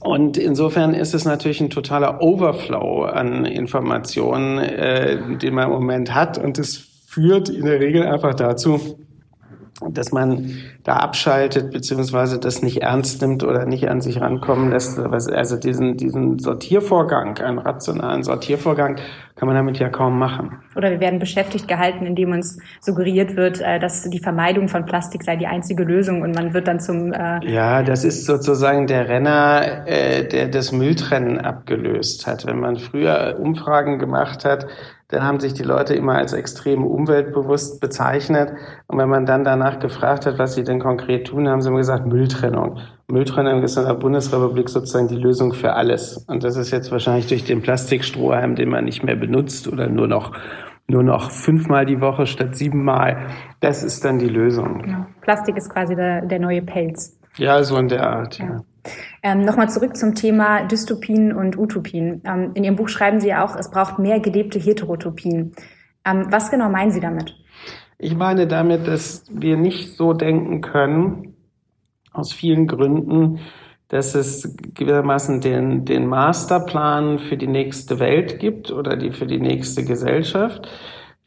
Und 0.00 0.36
insofern 0.36 0.94
ist 0.94 1.14
es 1.14 1.24
natürlich 1.24 1.60
ein 1.60 1.70
totaler 1.70 2.22
Overflow 2.22 3.06
an 3.06 3.44
Informationen, 3.44 4.58
äh, 4.58 5.36
den 5.38 5.54
man 5.54 5.64
im 5.64 5.72
Moment 5.72 6.14
hat. 6.14 6.38
Und 6.38 6.58
es 6.58 6.76
führt 6.76 7.48
in 7.48 7.64
der 7.64 7.80
Regel 7.80 8.04
einfach 8.04 8.34
dazu, 8.34 9.00
dass 9.90 10.12
man 10.12 10.54
da 10.84 10.96
abschaltet 10.96 11.70
beziehungsweise 11.70 12.38
das 12.38 12.62
nicht 12.62 12.82
ernst 12.82 13.20
nimmt 13.20 13.44
oder 13.44 13.66
nicht 13.66 13.88
an 13.88 14.00
sich 14.00 14.20
rankommen 14.20 14.70
lässt. 14.70 14.98
Also 14.98 15.56
diesen, 15.56 15.96
diesen 15.96 16.38
Sortiervorgang, 16.38 17.38
einen 17.38 17.58
rationalen 17.58 18.22
Sortiervorgang, 18.22 18.96
kann 19.36 19.46
man 19.46 19.54
damit 19.54 19.78
ja 19.78 19.90
kaum 19.90 20.18
machen. 20.18 20.62
Oder 20.76 20.90
wir 20.90 21.00
werden 21.00 21.18
beschäftigt 21.18 21.68
gehalten, 21.68 22.06
indem 22.06 22.32
uns 22.32 22.58
suggeriert 22.80 23.36
wird, 23.36 23.60
äh, 23.60 23.78
dass 23.78 24.08
die 24.08 24.18
Vermeidung 24.18 24.68
von 24.68 24.86
Plastik 24.86 25.22
sei 25.24 25.36
die 25.36 25.46
einzige 25.46 25.84
Lösung 25.84 26.22
und 26.22 26.34
man 26.34 26.54
wird 26.54 26.68
dann 26.68 26.80
zum... 26.80 27.12
Äh 27.12 27.40
ja, 27.46 27.82
das 27.82 28.02
ist 28.04 28.24
sozusagen 28.24 28.86
der 28.86 29.08
Renner, 29.10 29.86
äh, 29.86 30.26
der 30.26 30.48
das 30.48 30.72
Mülltrennen 30.72 31.38
abgelöst 31.38 32.26
hat. 32.26 32.46
Wenn 32.46 32.60
man 32.60 32.76
früher 32.76 33.36
Umfragen 33.38 33.98
gemacht 33.98 34.46
hat, 34.46 34.66
dann 35.08 35.22
haben 35.22 35.38
sich 35.38 35.54
die 35.54 35.62
Leute 35.62 35.94
immer 35.94 36.14
als 36.14 36.32
extrem 36.32 36.84
umweltbewusst 36.84 37.80
bezeichnet. 37.80 38.52
Und 38.88 38.98
wenn 38.98 39.08
man 39.08 39.24
dann 39.24 39.44
danach 39.44 39.78
gefragt 39.78 40.26
hat, 40.26 40.38
was 40.38 40.54
sie 40.54 40.64
denn 40.64 40.80
konkret 40.80 41.28
tun, 41.28 41.48
haben 41.48 41.62
sie 41.62 41.68
immer 41.68 41.78
gesagt, 41.78 42.06
Mülltrennung. 42.06 42.78
Mülltrennung 43.06 43.62
ist 43.62 43.76
in 43.76 43.84
der 43.84 43.94
Bundesrepublik 43.94 44.68
sozusagen 44.68 45.06
die 45.06 45.16
Lösung 45.16 45.52
für 45.52 45.74
alles. 45.74 46.24
Und 46.26 46.42
das 46.42 46.56
ist 46.56 46.72
jetzt 46.72 46.90
wahrscheinlich 46.90 47.28
durch 47.28 47.44
den 47.44 47.62
Plastikstrohhalm, 47.62 48.56
den 48.56 48.68
man 48.68 48.84
nicht 48.84 49.04
mehr 49.04 49.16
benutzt 49.16 49.68
oder 49.68 49.88
nur 49.88 50.08
noch 50.08 50.32
nur 50.88 51.02
noch 51.02 51.32
fünfmal 51.32 51.84
die 51.84 52.00
Woche 52.00 52.26
statt 52.26 52.54
siebenmal. 52.54 53.26
Das 53.58 53.82
ist 53.82 54.04
dann 54.04 54.20
die 54.20 54.28
Lösung. 54.28 54.84
Ja. 54.88 55.06
Plastik 55.20 55.56
ist 55.56 55.68
quasi 55.68 55.96
der, 55.96 56.22
der 56.22 56.38
neue 56.38 56.62
Pelz. 56.62 57.18
Ja, 57.36 57.62
so 57.64 57.76
in 57.76 57.88
der 57.88 58.08
Art. 58.08 58.38
Ja. 58.38 58.44
ja. 58.44 58.64
Ähm, 59.22 59.42
Nochmal 59.42 59.70
zurück 59.70 59.96
zum 59.96 60.14
Thema 60.14 60.62
Dystopien 60.62 61.32
und 61.32 61.58
Utopien. 61.58 62.22
Ähm, 62.24 62.52
in 62.54 62.64
Ihrem 62.64 62.76
Buch 62.76 62.88
schreiben 62.88 63.20
Sie 63.20 63.28
ja 63.28 63.44
auch, 63.44 63.56
es 63.56 63.70
braucht 63.70 63.98
mehr 63.98 64.20
gelebte 64.20 64.58
Heterotopien. 64.58 65.52
Ähm, 66.04 66.26
was 66.30 66.50
genau 66.50 66.68
meinen 66.68 66.90
Sie 66.90 67.00
damit? 67.00 67.34
Ich 67.98 68.14
meine 68.14 68.46
damit, 68.46 68.86
dass 68.86 69.24
wir 69.30 69.56
nicht 69.56 69.96
so 69.96 70.12
denken 70.12 70.60
können, 70.60 71.34
aus 72.12 72.32
vielen 72.32 72.66
Gründen, 72.66 73.40
dass 73.88 74.14
es 74.14 74.56
gewissermaßen 74.74 75.40
den, 75.40 75.84
den 75.84 76.06
Masterplan 76.06 77.18
für 77.18 77.36
die 77.36 77.46
nächste 77.46 77.98
Welt 77.98 78.38
gibt 78.38 78.70
oder 78.70 78.96
die 78.96 79.12
für 79.12 79.26
die 79.26 79.40
nächste 79.40 79.84
Gesellschaft. 79.84 80.68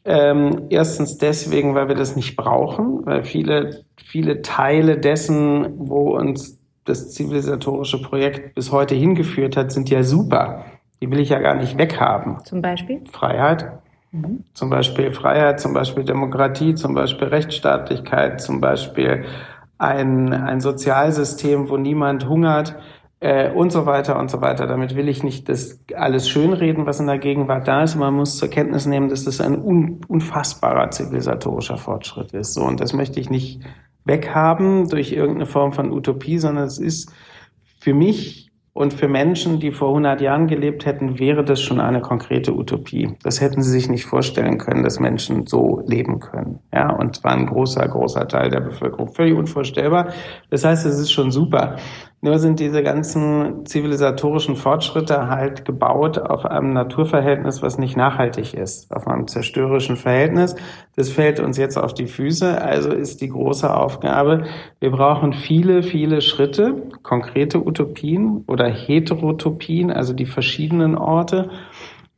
Ähm, 0.04 0.66
erstens 0.70 1.18
deswegen, 1.18 1.74
weil 1.74 1.88
wir 1.88 1.94
das 1.94 2.16
nicht 2.16 2.36
brauchen, 2.36 3.04
weil 3.04 3.22
viele, 3.22 3.84
viele 3.96 4.42
Teile 4.42 4.98
dessen, 4.98 5.74
wo 5.76 6.16
uns 6.16 6.59
das 6.90 7.10
zivilisatorische 7.12 8.02
Projekt 8.02 8.54
bis 8.54 8.72
heute 8.72 8.94
hingeführt 8.94 9.56
hat, 9.56 9.72
sind 9.72 9.88
ja 9.88 10.02
super. 10.02 10.64
Die 11.00 11.10
will 11.10 11.20
ich 11.20 11.30
ja 11.30 11.38
gar 11.38 11.54
nicht 11.54 11.78
weghaben. 11.78 12.44
Zum 12.44 12.60
Beispiel? 12.60 13.00
Freiheit. 13.10 13.70
Mhm. 14.12 14.44
Zum 14.54 14.70
Beispiel 14.70 15.12
Freiheit, 15.12 15.60
zum 15.60 15.72
Beispiel 15.72 16.04
Demokratie, 16.04 16.74
zum 16.74 16.94
Beispiel 16.94 17.28
Rechtsstaatlichkeit, 17.28 18.40
zum 18.40 18.60
Beispiel 18.60 19.24
ein, 19.78 20.32
ein 20.32 20.60
Sozialsystem, 20.60 21.70
wo 21.70 21.76
niemand 21.76 22.28
hungert 22.28 22.76
äh, 23.20 23.50
und 23.50 23.70
so 23.70 23.86
weiter 23.86 24.18
und 24.18 24.30
so 24.30 24.40
weiter. 24.40 24.66
Damit 24.66 24.96
will 24.96 25.08
ich 25.08 25.22
nicht 25.22 25.48
das 25.48 25.80
alles 25.94 26.28
schönreden, 26.28 26.86
was 26.86 27.00
in 27.00 27.06
der 27.06 27.18
Gegenwart 27.18 27.68
da 27.68 27.84
ist. 27.84 27.94
Man 27.94 28.14
muss 28.14 28.36
zur 28.36 28.48
Kenntnis 28.48 28.86
nehmen, 28.86 29.08
dass 29.08 29.24
das 29.24 29.40
ein 29.40 29.62
un, 29.62 30.00
unfassbarer 30.08 30.90
zivilisatorischer 30.90 31.78
Fortschritt 31.78 32.32
ist. 32.32 32.54
So, 32.54 32.62
und 32.62 32.80
das 32.80 32.92
möchte 32.92 33.20
ich 33.20 33.30
nicht 33.30 33.60
weghaben 34.10 34.88
durch 34.88 35.12
irgendeine 35.12 35.46
Form 35.46 35.72
von 35.72 35.92
Utopie, 35.92 36.38
sondern 36.38 36.64
es 36.64 36.78
ist 36.78 37.12
für 37.78 37.94
mich 37.94 38.50
und 38.72 38.92
für 38.92 39.08
Menschen, 39.08 39.60
die 39.60 39.72
vor 39.72 39.88
100 39.88 40.20
Jahren 40.20 40.46
gelebt 40.46 40.86
hätten, 40.86 41.18
wäre 41.18 41.44
das 41.44 41.60
schon 41.60 41.80
eine 41.80 42.00
konkrete 42.00 42.54
Utopie. 42.54 43.16
Das 43.22 43.40
hätten 43.40 43.62
sie 43.62 43.70
sich 43.70 43.88
nicht 43.88 44.06
vorstellen 44.06 44.58
können, 44.58 44.82
dass 44.84 45.00
Menschen 45.00 45.46
so 45.46 45.82
leben 45.86 46.20
können. 46.20 46.60
Ja, 46.72 46.90
und 46.92 47.22
war 47.24 47.32
ein 47.32 47.46
großer, 47.46 47.86
großer 47.86 48.26
Teil 48.28 48.50
der 48.50 48.60
Bevölkerung. 48.60 49.12
Völlig 49.12 49.36
unvorstellbar. 49.36 50.12
Das 50.50 50.64
heißt, 50.64 50.86
es 50.86 50.98
ist 50.98 51.10
schon 51.10 51.30
super. 51.30 51.76
Nur 52.22 52.38
sind 52.38 52.60
diese 52.60 52.82
ganzen 52.82 53.64
zivilisatorischen 53.64 54.54
Fortschritte 54.54 55.28
halt 55.28 55.64
gebaut 55.64 56.18
auf 56.18 56.44
einem 56.44 56.74
Naturverhältnis, 56.74 57.62
was 57.62 57.78
nicht 57.78 57.96
nachhaltig 57.96 58.52
ist, 58.52 58.94
auf 58.94 59.08
einem 59.08 59.26
zerstörerischen 59.26 59.96
Verhältnis. 59.96 60.54
Das 60.96 61.08
fällt 61.08 61.40
uns 61.40 61.56
jetzt 61.56 61.78
auf 61.78 61.94
die 61.94 62.06
Füße. 62.06 62.60
Also 62.60 62.90
ist 62.90 63.22
die 63.22 63.30
große 63.30 63.74
Aufgabe, 63.74 64.44
wir 64.80 64.90
brauchen 64.90 65.32
viele, 65.32 65.82
viele 65.82 66.20
Schritte, 66.20 66.82
konkrete 67.02 67.66
Utopien 67.66 68.44
oder 68.46 68.68
Heterotopien, 68.68 69.90
also 69.90 70.12
die 70.12 70.26
verschiedenen 70.26 70.98
Orte 70.98 71.48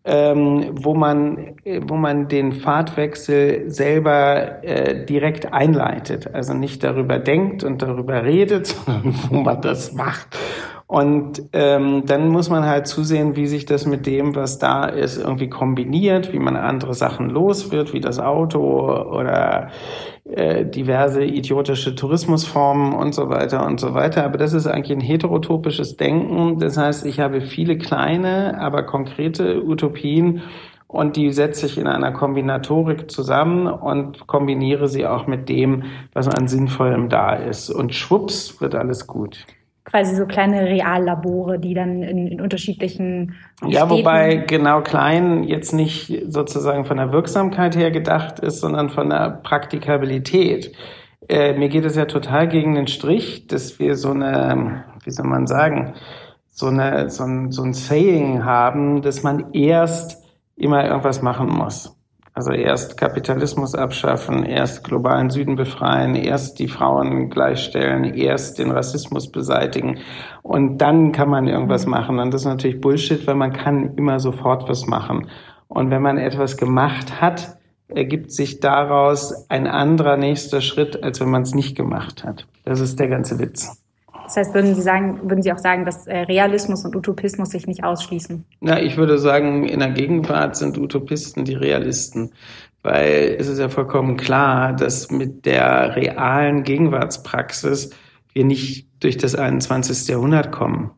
ähm, 0.04 0.70
wo 0.72 0.94
man 0.94 1.54
wo 1.82 1.94
man 1.94 2.28
den 2.28 2.52
Fahrtwechsel 2.52 3.70
selber 3.70 4.64
äh, 4.64 5.04
direkt 5.06 5.52
einleitet, 5.52 6.34
also 6.34 6.54
nicht 6.54 6.82
darüber 6.82 7.18
denkt 7.18 7.62
und 7.62 7.82
darüber 7.82 8.24
redet, 8.24 8.66
sondern 8.86 9.14
wo 9.28 9.36
man 9.36 9.60
das 9.60 9.92
macht. 9.92 10.36
Und 10.92 11.44
ähm, 11.54 12.02
dann 12.04 12.28
muss 12.28 12.50
man 12.50 12.66
halt 12.66 12.86
zusehen, 12.86 13.34
wie 13.34 13.46
sich 13.46 13.64
das 13.64 13.86
mit 13.86 14.04
dem, 14.04 14.36
was 14.36 14.58
da 14.58 14.84
ist, 14.84 15.16
irgendwie 15.16 15.48
kombiniert, 15.48 16.34
wie 16.34 16.38
man 16.38 16.54
andere 16.54 16.92
Sachen 16.92 17.30
los 17.30 17.72
wird, 17.72 17.94
wie 17.94 18.00
das 18.00 18.18
Auto 18.18 18.60
oder 18.60 19.70
äh, 20.26 20.66
diverse 20.66 21.24
idiotische 21.24 21.94
Tourismusformen 21.94 22.92
und 22.92 23.14
so 23.14 23.30
weiter 23.30 23.64
und 23.64 23.80
so 23.80 23.94
weiter. 23.94 24.22
Aber 24.22 24.36
das 24.36 24.52
ist 24.52 24.66
eigentlich 24.66 24.98
ein 24.98 25.00
heterotopisches 25.00 25.96
Denken. 25.96 26.58
Das 26.58 26.76
heißt, 26.76 27.06
ich 27.06 27.20
habe 27.20 27.40
viele 27.40 27.78
kleine, 27.78 28.60
aber 28.60 28.82
konkrete 28.82 29.64
Utopien 29.64 30.42
und 30.88 31.16
die 31.16 31.32
setze 31.32 31.64
ich 31.64 31.78
in 31.78 31.86
einer 31.86 32.12
Kombinatorik 32.12 33.10
zusammen 33.10 33.66
und 33.66 34.26
kombiniere 34.26 34.88
sie 34.88 35.06
auch 35.06 35.26
mit 35.26 35.48
dem, 35.48 35.84
was 36.12 36.28
an 36.28 36.48
Sinnvollem 36.48 37.08
da 37.08 37.32
ist. 37.32 37.70
Und 37.70 37.94
schwupps 37.94 38.60
wird 38.60 38.74
alles 38.74 39.06
gut 39.06 39.46
quasi 39.92 40.16
so 40.16 40.24
kleine 40.24 40.62
Reallabore, 40.62 41.58
die 41.58 41.74
dann 41.74 42.02
in, 42.02 42.26
in 42.26 42.40
unterschiedlichen 42.40 43.34
Ja, 43.66 43.90
wobei 43.90 44.36
genau 44.36 44.80
klein 44.80 45.44
jetzt 45.44 45.74
nicht 45.74 46.24
sozusagen 46.28 46.86
von 46.86 46.96
der 46.96 47.12
Wirksamkeit 47.12 47.76
her 47.76 47.90
gedacht 47.90 48.40
ist, 48.40 48.60
sondern 48.60 48.88
von 48.88 49.10
der 49.10 49.40
Praktikabilität. 49.42 50.72
Äh, 51.28 51.58
mir 51.58 51.68
geht 51.68 51.84
es 51.84 51.94
ja 51.94 52.06
total 52.06 52.48
gegen 52.48 52.74
den 52.74 52.86
Strich, 52.86 53.46
dass 53.48 53.78
wir 53.78 53.94
so 53.94 54.12
eine, 54.12 54.84
wie 55.04 55.10
soll 55.10 55.26
man 55.26 55.46
sagen, 55.46 55.92
so, 56.48 56.68
eine, 56.68 57.10
so, 57.10 57.24
ein, 57.24 57.52
so 57.52 57.62
ein 57.62 57.74
Saying 57.74 58.44
haben, 58.46 59.02
dass 59.02 59.22
man 59.22 59.52
erst 59.52 60.24
immer 60.56 60.86
irgendwas 60.86 61.20
machen 61.20 61.48
muss. 61.48 61.94
Also 62.34 62.52
erst 62.52 62.96
Kapitalismus 62.96 63.74
abschaffen, 63.74 64.44
erst 64.44 64.84
globalen 64.84 65.28
Süden 65.28 65.54
befreien, 65.54 66.14
erst 66.14 66.58
die 66.58 66.68
Frauen 66.68 67.28
gleichstellen, 67.28 68.14
erst 68.14 68.58
den 68.58 68.70
Rassismus 68.70 69.30
beseitigen 69.30 69.98
und 70.42 70.78
dann 70.78 71.12
kann 71.12 71.28
man 71.28 71.46
irgendwas 71.46 71.84
machen. 71.84 72.18
Und 72.18 72.32
das 72.32 72.42
ist 72.42 72.46
natürlich 72.46 72.80
Bullshit, 72.80 73.26
weil 73.26 73.34
man 73.34 73.52
kann 73.52 73.96
immer 73.96 74.18
sofort 74.18 74.66
was 74.68 74.86
machen. 74.86 75.28
Und 75.68 75.90
wenn 75.90 76.00
man 76.00 76.16
etwas 76.16 76.56
gemacht 76.56 77.20
hat, 77.20 77.58
ergibt 77.88 78.32
sich 78.32 78.60
daraus 78.60 79.50
ein 79.50 79.66
anderer 79.66 80.16
nächster 80.16 80.62
Schritt, 80.62 81.02
als 81.02 81.20
wenn 81.20 81.30
man 81.30 81.42
es 81.42 81.54
nicht 81.54 81.76
gemacht 81.76 82.24
hat. 82.24 82.46
Das 82.64 82.80
ist 82.80 82.98
der 82.98 83.08
ganze 83.08 83.38
Witz. 83.38 83.81
Das 84.34 84.46
heißt, 84.46 84.54
würden 84.54 84.74
Sie 84.74 84.80
sagen, 84.80 85.20
würden 85.28 85.42
Sie 85.42 85.52
auch 85.52 85.58
sagen, 85.58 85.84
dass 85.84 86.06
äh, 86.06 86.20
Realismus 86.20 86.86
und 86.86 86.96
Utopismus 86.96 87.50
sich 87.50 87.66
nicht 87.66 87.84
ausschließen? 87.84 88.44
Na, 88.60 88.80
ich 88.80 88.96
würde 88.96 89.18
sagen, 89.18 89.68
in 89.68 89.80
der 89.80 89.90
Gegenwart 89.90 90.56
sind 90.56 90.78
Utopisten 90.78 91.44
die 91.44 91.54
Realisten. 91.54 92.32
Weil 92.82 93.36
es 93.38 93.46
ist 93.46 93.58
ja 93.58 93.68
vollkommen 93.68 94.16
klar, 94.16 94.72
dass 94.72 95.10
mit 95.10 95.44
der 95.44 95.94
realen 95.96 96.62
Gegenwartspraxis 96.62 97.90
wir 98.32 98.44
nicht 98.44 98.88
durch 99.00 99.18
das 99.18 99.34
21. 99.34 100.08
Jahrhundert 100.08 100.50
kommen. 100.50 100.90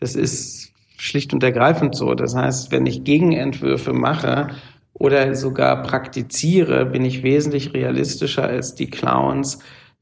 Das 0.00 0.16
ist 0.16 0.72
schlicht 0.96 1.34
und 1.34 1.42
ergreifend 1.42 1.94
so. 1.94 2.14
Das 2.14 2.34
heißt, 2.34 2.72
wenn 2.72 2.86
ich 2.86 3.04
Gegenentwürfe 3.04 3.92
mache 3.92 4.48
oder 4.94 5.34
sogar 5.34 5.82
praktiziere, 5.82 6.86
bin 6.86 7.04
ich 7.04 7.22
wesentlich 7.22 7.74
realistischer 7.74 8.44
als 8.44 8.74
die 8.74 8.88
Clowns, 8.88 9.58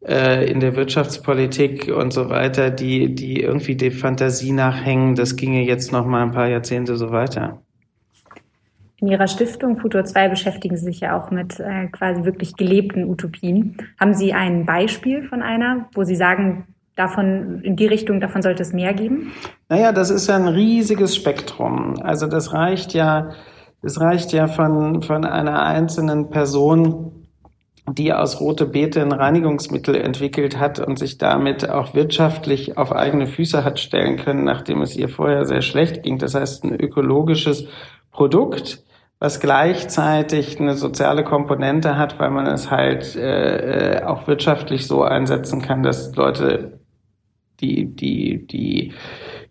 äh, 0.07 0.49
in 0.51 0.61
der 0.61 0.77
Wirtschaftspolitik 0.77 1.93
und 1.95 2.13
so 2.13 2.29
weiter, 2.29 2.71
die, 2.71 3.15
die 3.15 3.41
irgendwie 3.41 3.75
die 3.75 3.91
Fantasie 3.91 4.53
nachhängen, 4.53 5.15
das 5.15 5.37
ginge 5.37 5.65
jetzt 5.65 5.93
noch 5.93 6.07
mal 6.07 6.23
ein 6.23 6.33
paar 6.33 6.49
Jahrzehnte 6.49 6.97
so 6.97 7.11
weiter. 7.11 7.61
In 8.99 9.09
Ihrer 9.09 9.27
Stiftung 9.27 9.77
Futur 9.77 10.05
2 10.05 10.29
beschäftigen 10.29 10.77
Sie 10.77 10.85
sich 10.85 11.01
ja 11.01 11.21
auch 11.21 11.31
mit 11.31 11.61
äh, 11.61 11.89
quasi 11.89 12.25
wirklich 12.25 12.57
gelebten 12.57 13.05
Utopien. 13.05 13.77
Haben 14.01 14.15
Sie 14.15 14.33
ein 14.33 14.65
Beispiel 14.65 15.23
von 15.23 15.43
einer, 15.43 15.89
wo 15.95 16.05
Sie 16.05 16.17
sagen, 16.17 16.67
davon, 16.95 17.61
in 17.63 17.77
die 17.77 17.87
Richtung, 17.87 18.21
davon 18.21 18.43
sollte 18.43 18.63
es 18.63 18.73
mehr 18.73 18.95
geben? 18.95 19.33
Naja, 19.69 19.93
das 19.93 20.11
ist 20.11 20.29
ja 20.29 20.37
ein 20.37 20.49
riesiges 20.49 21.15
Spektrum. 21.15 21.95
Also 22.03 22.27
das 22.27 22.53
reicht 22.55 22.95
ja, 22.95 23.33
das 23.83 24.01
reicht 24.01 24.33
ja 24.33 24.47
von, 24.47 25.03
von 25.03 25.25
einer 25.25 25.63
einzelnen 25.63 26.31
Person, 26.31 27.16
die 27.89 28.13
aus 28.13 28.41
rote 28.41 28.67
Beete 28.67 29.01
ein 29.01 29.13
Reinigungsmittel 29.13 29.95
entwickelt 29.95 30.59
hat 30.59 30.81
und 30.81 30.99
sich 30.99 31.19
damit 31.19 31.69
auch 31.69 31.95
wirtschaftlich 31.95 32.77
auf 32.77 32.93
eigene 32.93 33.27
Füße 33.27 33.65
hat 33.65 33.79
stellen 33.79 34.17
können, 34.17 34.45
nachdem 34.45 34.83
es 34.83 34.97
ihr 34.97 35.09
vorher 35.09 35.45
sehr 35.45 35.63
schlecht 35.63 36.03
ging. 36.03 36.19
Das 36.19 36.35
heißt, 36.35 36.65
ein 36.65 36.79
ökologisches 36.81 37.69
Produkt, 38.11 38.83
was 39.19 39.41
gleichzeitig 39.41 40.61
eine 40.61 40.75
soziale 40.75 41.23
Komponente 41.23 41.97
hat, 41.97 42.19
weil 42.19 42.31
man 42.31 42.47
es 42.47 42.71
halt 42.71 43.15
äh, 43.17 44.03
auch 44.05 44.27
wirtschaftlich 44.27 44.87
so 44.87 45.03
einsetzen 45.03 45.63
kann, 45.63 45.83
dass 45.83 46.15
Leute, 46.17 46.81
die, 47.61 47.87
die, 47.87 48.47
die 48.47 48.93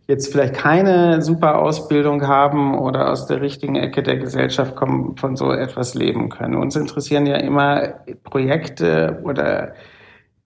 jetzt 0.08 0.32
vielleicht 0.32 0.54
keine 0.54 1.22
super 1.22 1.60
Ausbildung 1.60 2.28
haben 2.28 2.78
oder 2.78 3.12
aus 3.12 3.26
der 3.26 3.42
richtigen 3.42 3.76
Ecke 3.76 4.04
der 4.04 4.18
Gesellschaft 4.18 4.76
kommen, 4.76 5.18
von 5.18 5.36
so 5.36 5.52
etwas 5.52 5.96
leben 5.96 6.30
können. 6.30 6.56
Uns 6.56 6.76
interessieren 6.76 7.26
ja 7.26 7.38
immer 7.38 7.96
Projekte 8.24 9.20
oder 9.24 9.74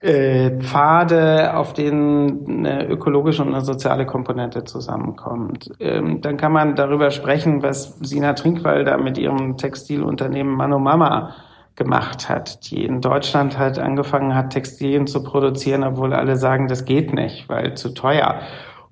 äh, 0.00 0.58
Pfade, 0.58 1.54
auf 1.54 1.74
denen 1.74 2.46
eine 2.48 2.88
ökologische 2.88 3.42
und 3.42 3.48
eine 3.48 3.60
soziale 3.60 4.06
Komponente 4.06 4.64
zusammenkommt. 4.64 5.70
Ähm, 5.78 6.22
dann 6.22 6.38
kann 6.38 6.52
man 6.52 6.74
darüber 6.74 7.10
sprechen, 7.10 7.62
was 7.62 7.98
Sina 8.00 8.32
Trinkwalder 8.32 8.96
mit 8.96 9.18
ihrem 9.18 9.58
Textilunternehmen 9.58 10.54
Manomama 10.54 11.34
gemacht 11.76 12.30
hat, 12.30 12.70
die 12.70 12.84
in 12.84 13.02
Deutschland 13.02 13.58
halt 13.58 13.78
angefangen 13.78 14.34
hat, 14.34 14.50
Textilien 14.50 15.06
zu 15.06 15.22
produzieren, 15.22 15.84
obwohl 15.84 16.14
alle 16.14 16.36
sagen, 16.36 16.66
das 16.66 16.86
geht 16.86 17.12
nicht, 17.12 17.50
weil 17.50 17.74
zu 17.74 17.90
teuer. 17.90 18.40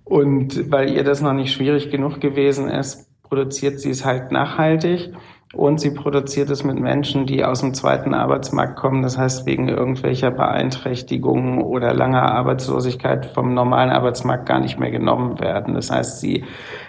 Und 0.09 0.71
weil 0.71 0.91
ihr 0.91 1.05
das 1.05 1.21
noch 1.21 1.35
nicht 1.35 1.53
schwierig 1.53 1.91
genug 1.91 2.21
gewesen 2.21 2.71
ist, 2.71 3.09
produziert 3.23 3.81
sie 3.81 3.91
es 3.91 4.05
halt 4.05 4.33
nachhaltig. 4.33 5.13
Und 5.55 5.81
sie 5.81 5.93
produziert 5.93 6.51
es 6.51 6.63
mit 6.63 6.79
Menschen, 6.79 7.25
die 7.25 7.43
aus 7.43 7.61
dem 7.61 7.73
zweiten 7.73 8.13
Arbeitsmarkt 8.13 8.77
kommen, 8.77 9.03
das 9.03 9.17
heißt 9.17 9.47
wegen 9.47 9.69
irgendwelcher 9.69 10.31
Beeinträchtigungen 10.31 11.63
oder 11.63 11.95
langer 11.95 12.23
Arbeitslosigkeit 12.23 13.25
vom 13.25 13.55
normalen 13.55 13.89
Arbeitsmarkt 13.89 14.45
gar 14.45 14.61
nicht 14.61 14.79
mehr 14.79 14.91
genommen 14.91 15.41
werden. 15.41 15.73
Das 15.75 15.91
heißt, 15.91 16.21
sie, 16.21 16.45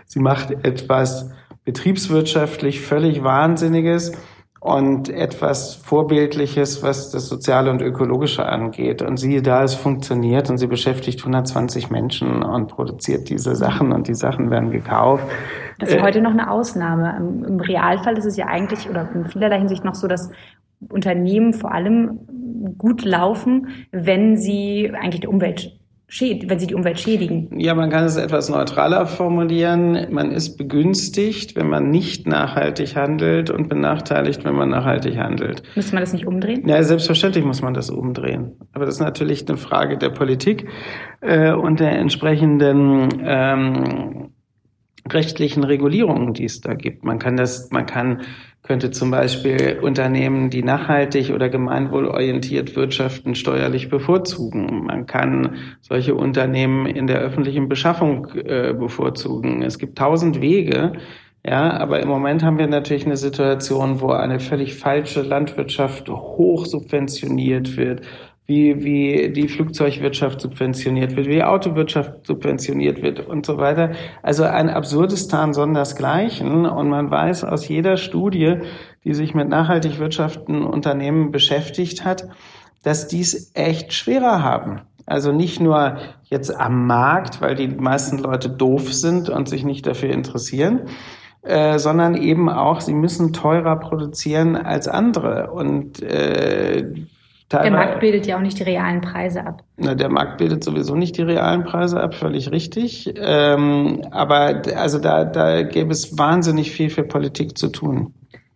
sie 0.06 0.20
macht 0.20 0.52
etwas 0.66 1.32
betriebswirtschaftlich 1.64 2.82
völlig 2.82 3.24
Wahnsinniges 3.24 4.12
und 4.60 5.10
etwas 5.10 5.76
Vorbildliches, 5.76 6.84
was 6.84 7.12
das 7.12 7.28
Soziale 7.28 7.72
und 7.72 7.82
Ökologische 7.82 8.46
angeht. 8.46 9.02
Und 9.02 9.18
siehe 9.18 9.42
da, 9.42 9.64
es 9.64 9.74
funktioniert 9.74 10.50
und 10.50 10.58
sie 10.58 10.68
beschäftigt 10.68 11.20
120 11.20 11.90
Menschen 11.90 12.44
und 12.44 12.68
produziert 12.68 13.30
diese 13.30 13.56
Sachen 13.56 13.94
und 13.94 14.08
die 14.08 14.16
Sachen 14.16 14.52
werden 14.52 14.72
gekauft. 14.72 15.26
Das 15.80 15.90
ist 15.90 15.96
äh, 15.96 16.02
heute 16.02 16.22
noch 16.22 16.32
eine 16.32 16.52
Ausnahme. 16.52 17.16
Im, 17.18 17.46
Im 17.46 17.60
Realfall 17.62 18.18
ist 18.18 18.26
es 18.26 18.36
ja 18.36 18.48
eigentlich 18.48 18.90
oder 18.90 19.08
in 19.14 19.26
vielerlei 19.28 19.60
Hinsicht 19.60 19.86
noch 19.86 19.96
so, 19.96 20.08
dass 20.08 20.30
Unternehmen 20.90 21.54
vor 21.54 21.74
allem 21.74 22.20
gut 22.78 23.06
laufen, 23.06 23.68
wenn 23.92 24.36
sie 24.36 24.92
eigentlich 24.94 25.22
die 25.22 25.28
Umwelt 25.28 25.79
wenn 26.12 26.60
sie 26.60 26.68
die 26.68 26.74
Umwelt 26.74 27.00
schädigen? 27.00 27.50
Ja, 27.60 27.76
man 27.76 27.90
kann 27.90 28.04
es 28.04 28.18
etwas 28.18 28.50
neutraler 28.50 29.06
formulieren. 29.06 30.08
Man 30.12 30.32
ist 30.32 30.58
begünstigt, 30.58 31.56
wenn 31.56 31.70
man 31.70 31.90
nicht 31.92 32.28
nachhaltig 32.28 32.96
handelt 32.96 33.50
und 33.52 33.70
benachteiligt, 33.70 34.44
wenn 34.44 34.56
man 34.56 34.70
nachhaltig 34.70 35.18
handelt. 35.18 35.62
Müsste 35.76 35.94
man 35.94 36.02
das 36.02 36.14
nicht 36.14 36.26
umdrehen? 36.26 36.68
Ja, 36.68 36.82
selbstverständlich 36.82 37.46
muss 37.46 37.62
man 37.62 37.74
das 37.74 37.90
umdrehen. 37.90 38.54
Aber 38.74 38.86
das 38.86 38.96
ist 38.96 39.02
natürlich 39.02 39.48
eine 39.48 39.58
Frage 39.58 39.98
der 39.98 40.10
Politik 40.10 40.68
äh, 41.22 41.54
und 41.54 41.80
der 41.80 41.92
entsprechenden 41.92 43.22
ähm, 43.24 44.32
rechtlichen 45.14 45.64
Regulierungen, 45.64 46.34
die 46.34 46.46
es 46.46 46.62
da 46.62 46.74
gibt. 46.74 47.04
Man 47.04 47.20
kann 47.20 47.38
das, 47.38 47.70
man 47.72 47.86
kann 47.86 48.22
könnte 48.70 48.92
zum 48.92 49.10
Beispiel 49.10 49.80
Unternehmen, 49.82 50.50
die 50.50 50.62
nachhaltig 50.62 51.32
oder 51.32 51.50
gemeinwohlorientiert 51.50 52.76
wirtschaften, 52.76 53.34
steuerlich 53.34 53.90
bevorzugen. 53.90 54.86
Man 54.86 55.08
kann 55.08 55.56
solche 55.82 56.14
Unternehmen 56.14 56.86
in 56.86 57.08
der 57.08 57.20
öffentlichen 57.20 57.68
Beschaffung 57.68 58.28
äh, 58.36 58.76
bevorzugen. 58.78 59.64
Es 59.64 59.80
gibt 59.80 59.98
tausend 59.98 60.42
Wege. 60.42 60.94
Ja, 61.44 61.72
aber 61.80 62.02
im 62.02 62.10
Moment 62.10 62.44
haben 62.44 62.60
wir 62.60 62.68
natürlich 62.68 63.06
eine 63.06 63.16
Situation, 63.16 64.02
wo 64.02 64.12
eine 64.12 64.40
völlig 64.40 64.76
falsche 64.76 65.22
Landwirtschaft 65.22 66.10
hoch 66.10 66.66
subventioniert 66.66 67.78
wird, 67.78 68.02
wie, 68.50 68.84
wie 68.84 69.30
die 69.32 69.48
Flugzeugwirtschaft 69.48 70.42
subventioniert 70.42 71.16
wird, 71.16 71.28
wie 71.28 71.36
die 71.36 71.44
Autowirtschaft 71.44 72.26
subventioniert 72.26 73.04
wird 73.04 73.26
und 73.26 73.46
so 73.46 73.60
weiter. 73.60 73.92
Also 74.24 74.44
ein 74.44 74.72
Absurdistan 74.72 75.54
sondersgleichen. 75.54 76.66
Und 76.66 76.90
man 76.90 77.12
weiß 77.12 77.44
aus 77.44 77.68
jeder 77.68 77.96
Studie, 77.96 78.58
die 79.06 79.14
sich 79.14 79.36
mit 79.36 79.50
nachhaltig 79.50 80.00
wirtschaften 80.00 80.64
Unternehmen 80.64 81.32
beschäftigt 81.32 82.04
hat, 82.04 82.28
dass 82.82 83.08
dies 83.08 83.52
echt 83.54 83.94
schwerer 83.94 84.42
haben. 84.42 84.82
Also 85.06 85.32
nicht 85.32 85.60
nur 85.60 85.98
jetzt 86.24 86.56
am 86.56 86.88
Markt, 86.88 87.42
weil 87.42 87.54
die 87.54 87.68
meisten 87.68 88.18
Leute 88.18 88.50
doof 88.50 88.92
sind 88.92 89.30
und 89.30 89.48
sich 89.48 89.64
nicht 89.64 89.86
dafür 89.86 90.10
interessieren, 90.10 90.82
äh, 91.44 91.78
sondern 91.78 92.16
eben 92.16 92.50
auch, 92.50 92.82
sie 92.82 92.94
müssen 92.94 93.32
teurer 93.32 93.76
produzieren 93.76 94.56
als 94.56 94.88
andere. 94.88 95.52
Und 95.52 96.02
äh, 96.02 96.92
der 97.52 97.72
Markt 97.72 98.00
bildet 98.00 98.28
ja 98.28 98.38
auch 98.38 98.42
nicht 98.42 98.60
die 98.60 98.64
realen 98.64 99.02
Preise 99.02 99.46
ab. 99.46 99.64
Na, 99.78 99.96
der 99.96 100.10
Markt 100.10 100.38
bildet 100.38 100.64
sowieso 100.64 100.96
nicht 100.96 101.18
die 101.18 101.24
realen 101.24 101.64
Preise 101.64 102.00
ab, 102.00 102.14
völlig 102.14 102.52
richtig. 102.52 103.12
Ähm, 103.18 104.02
aber 104.12 104.62
also 104.76 105.00
da, 105.00 105.26
da 105.26 105.64
gäbe 105.64 105.92
es 105.92 106.18
wahnsinnig 106.18 106.72
viel 106.72 106.90
für 106.90 107.04
Politik 107.04 107.58
zu 107.58 107.70
tun. 107.70 108.14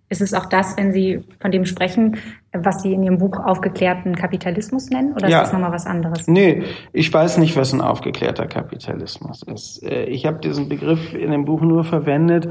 Ist 0.10 0.22
es 0.22 0.36
auch 0.36 0.46
das, 0.46 0.78
wenn 0.78 0.92
Sie 0.94 1.24
von 1.40 1.50
dem 1.50 1.66
sprechen, 1.66 2.18
was 2.52 2.84
Sie 2.84 2.94
in 2.94 3.02
Ihrem 3.02 3.18
Buch 3.18 3.40
aufgeklärten 3.40 4.16
Kapitalismus 4.16 4.92
nennen? 4.92 5.14
Oder 5.14 5.28
ja. 5.28 5.40
ist 5.40 5.46
das 5.46 5.54
nochmal 5.54 5.72
was 5.72 5.88
anderes? 5.88 6.28
Nee, 6.28 6.62
ich 6.92 7.12
weiß 7.12 7.40
nicht, 7.40 7.56
was 7.58 7.74
ein 7.74 7.82
aufgeklärter 7.82 8.46
Kapitalismus 8.46 9.42
ist. 9.42 9.82
Äh, 9.82 10.04
ich 10.04 10.28
habe 10.28 10.38
diesen 10.38 10.70
Begriff 10.70 11.16
in 11.16 11.32
dem 11.32 11.46
Buch 11.46 11.62
nur 11.62 11.84
verwendet, 11.84 12.48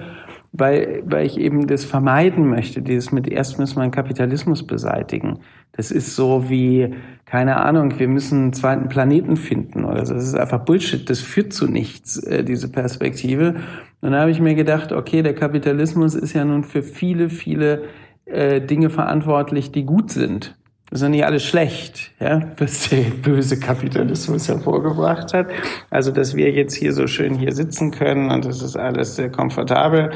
weil, 0.52 1.02
weil 1.06 1.24
ich 1.24 1.38
eben 1.38 1.66
das 1.66 1.84
vermeiden 1.84 2.48
möchte, 2.48 2.82
dieses 2.82 3.10
mit 3.10 3.26
erst 3.26 3.58
müssen 3.58 3.76
wir 3.76 3.82
einen 3.82 3.90
Kapitalismus 3.90 4.66
beseitigen. 4.66 5.38
Das 5.72 5.90
ist 5.90 6.14
so 6.14 6.50
wie, 6.50 6.94
keine 7.24 7.56
Ahnung, 7.56 7.98
wir 7.98 8.08
müssen 8.08 8.42
einen 8.42 8.52
zweiten 8.52 8.88
Planeten 8.90 9.36
finden 9.36 9.86
oder 9.86 10.04
so. 10.04 10.12
Das 10.12 10.24
ist 10.24 10.34
einfach 10.34 10.64
Bullshit, 10.64 11.08
das 11.08 11.20
führt 11.20 11.54
zu 11.54 11.66
nichts, 11.66 12.18
äh, 12.18 12.44
diese 12.44 12.70
Perspektive. 12.70 13.54
Und 14.02 14.10
dann 14.10 14.14
habe 14.14 14.30
ich 14.30 14.40
mir 14.40 14.54
gedacht, 14.54 14.92
okay, 14.92 15.22
der 15.22 15.34
Kapitalismus 15.34 16.14
ist 16.14 16.34
ja 16.34 16.44
nun 16.44 16.64
für 16.64 16.82
viele, 16.82 17.30
viele 17.30 17.84
äh, 18.26 18.60
Dinge 18.60 18.90
verantwortlich, 18.90 19.72
die 19.72 19.84
gut 19.84 20.10
sind. 20.10 20.54
Das 20.92 21.00
ist 21.00 21.04
ja 21.04 21.08
nicht 21.08 21.24
alles 21.24 21.42
schlecht, 21.42 22.10
ja, 22.20 22.52
was 22.58 22.90
der 22.90 23.04
böse 23.22 23.58
Kapitalismus 23.58 24.46
hervorgebracht 24.46 25.32
hat. 25.32 25.46
Also, 25.88 26.10
dass 26.10 26.36
wir 26.36 26.50
jetzt 26.50 26.74
hier 26.74 26.92
so 26.92 27.06
schön 27.06 27.34
hier 27.34 27.52
sitzen 27.52 27.92
können 27.92 28.30
und 28.30 28.44
das 28.44 28.60
ist 28.60 28.76
alles 28.76 29.16
sehr 29.16 29.30
komfortabel. 29.30 30.10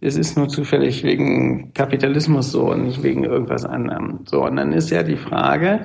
Es 0.00 0.16
ist 0.16 0.38
nur 0.38 0.48
zufällig 0.48 1.04
wegen 1.04 1.74
Kapitalismus 1.74 2.50
so 2.50 2.70
und 2.70 2.84
nicht 2.84 3.02
wegen 3.02 3.24
irgendwas 3.24 3.66
anderem. 3.66 4.20
So, 4.24 4.46
und 4.46 4.56
dann 4.56 4.72
ist 4.72 4.88
ja 4.88 5.02
die 5.02 5.18
Frage, 5.18 5.80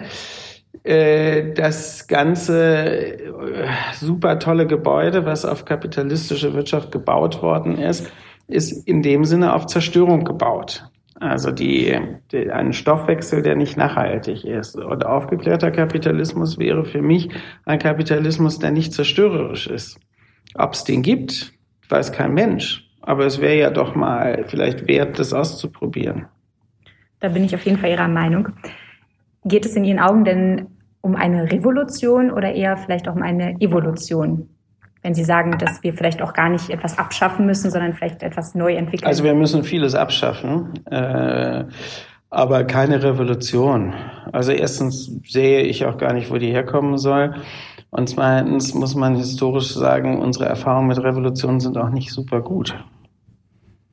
äh, 0.86 1.52
das 1.54 2.08
ganze 2.08 3.18
äh, 3.18 3.68
super 4.00 4.40
tolle 4.40 4.66
Gebäude, 4.66 5.26
was 5.26 5.44
auf 5.44 5.66
kapitalistische 5.66 6.54
Wirtschaft 6.54 6.94
gebaut 6.94 7.42
worden 7.42 7.78
ist, 7.78 8.10
ist 8.48 8.88
in 8.88 9.02
dem 9.02 9.26
Sinne 9.26 9.54
auf 9.54 9.66
Zerstörung 9.66 10.24
gebaut. 10.24 10.90
Also 11.20 11.52
die, 11.52 11.98
die, 12.32 12.52
ein 12.52 12.74
Stoffwechsel, 12.74 13.42
der 13.42 13.56
nicht 13.56 13.76
nachhaltig 13.76 14.46
ist. 14.46 14.76
Und 14.76 15.06
aufgeklärter 15.06 15.72
Kapitalismus 15.72 16.60
wäre 16.60 16.86
für 16.86 17.02
mich 17.02 17.30
ein 17.66 17.80
Kapitalismus, 17.80 18.60
der 18.60 18.72
nicht 18.72 18.94
zerstörerisch 18.94 19.68
ist. 19.68 20.00
Ob 20.56 20.74
es 20.74 20.84
den 20.84 21.02
gibt, 21.02 21.54
weiß 21.90 22.12
kein 22.12 22.34
Mensch. 22.34 22.88
Aber 23.02 23.26
es 23.26 23.42
wäre 23.42 23.58
ja 23.58 23.70
doch 23.70 23.96
mal 23.96 24.46
vielleicht 24.48 24.88
wert, 24.88 25.18
das 25.18 25.34
auszuprobieren. 25.34 26.28
Da 27.20 27.30
bin 27.30 27.44
ich 27.44 27.56
auf 27.56 27.66
jeden 27.66 27.80
Fall 27.80 27.90
Ihrer 27.90 28.08
Meinung. 28.08 28.50
Geht 29.44 29.66
es 29.66 29.76
in 29.76 29.86
Ihren 29.86 30.00
Augen 30.00 30.24
denn 30.24 30.68
um 31.02 31.16
eine 31.16 31.52
Revolution 31.52 32.32
oder 32.32 32.54
eher 32.54 32.78
vielleicht 32.78 33.08
auch 33.08 33.16
um 33.16 33.24
eine 33.24 33.56
Evolution? 33.60 34.50
Wenn 35.04 35.14
Sie 35.14 35.24
sagen, 35.24 35.58
dass 35.58 35.84
wir 35.84 35.94
vielleicht 35.94 36.22
auch 36.22 36.34
gar 36.34 36.50
nicht 36.50 36.70
etwas 36.70 36.98
abschaffen 36.98 37.46
müssen, 37.46 37.72
sondern 37.72 37.94
vielleicht 37.94 38.24
etwas 38.24 38.56
neu 38.56 38.74
entwickeln? 38.74 39.08
Also 39.08 39.24
wir 39.24 39.34
müssen 39.34 39.64
vieles 39.64 39.96
abschaffen, 39.96 40.74
äh, 40.86 41.66
aber 42.30 42.64
keine 42.66 43.04
Revolution. 43.04 43.94
Also 44.32 44.52
erstens 44.52 45.12
sehe 45.26 45.62
ich 45.62 45.86
auch 45.86 45.98
gar 45.98 46.14
nicht, 46.14 46.30
wo 46.32 46.38
die 46.38 46.52
herkommen 46.52 46.98
soll. 46.98 47.36
Und 47.90 48.10
zweitens 48.10 48.74
muss 48.74 48.96
man 48.96 49.16
historisch 49.16 49.74
sagen, 49.74 50.20
unsere 50.20 50.46
Erfahrungen 50.46 50.88
mit 50.88 51.02
Revolutionen 51.02 51.60
sind 51.60 51.78
auch 51.78 51.90
nicht 51.90 52.12
super 52.12 52.42
gut. 52.42 52.76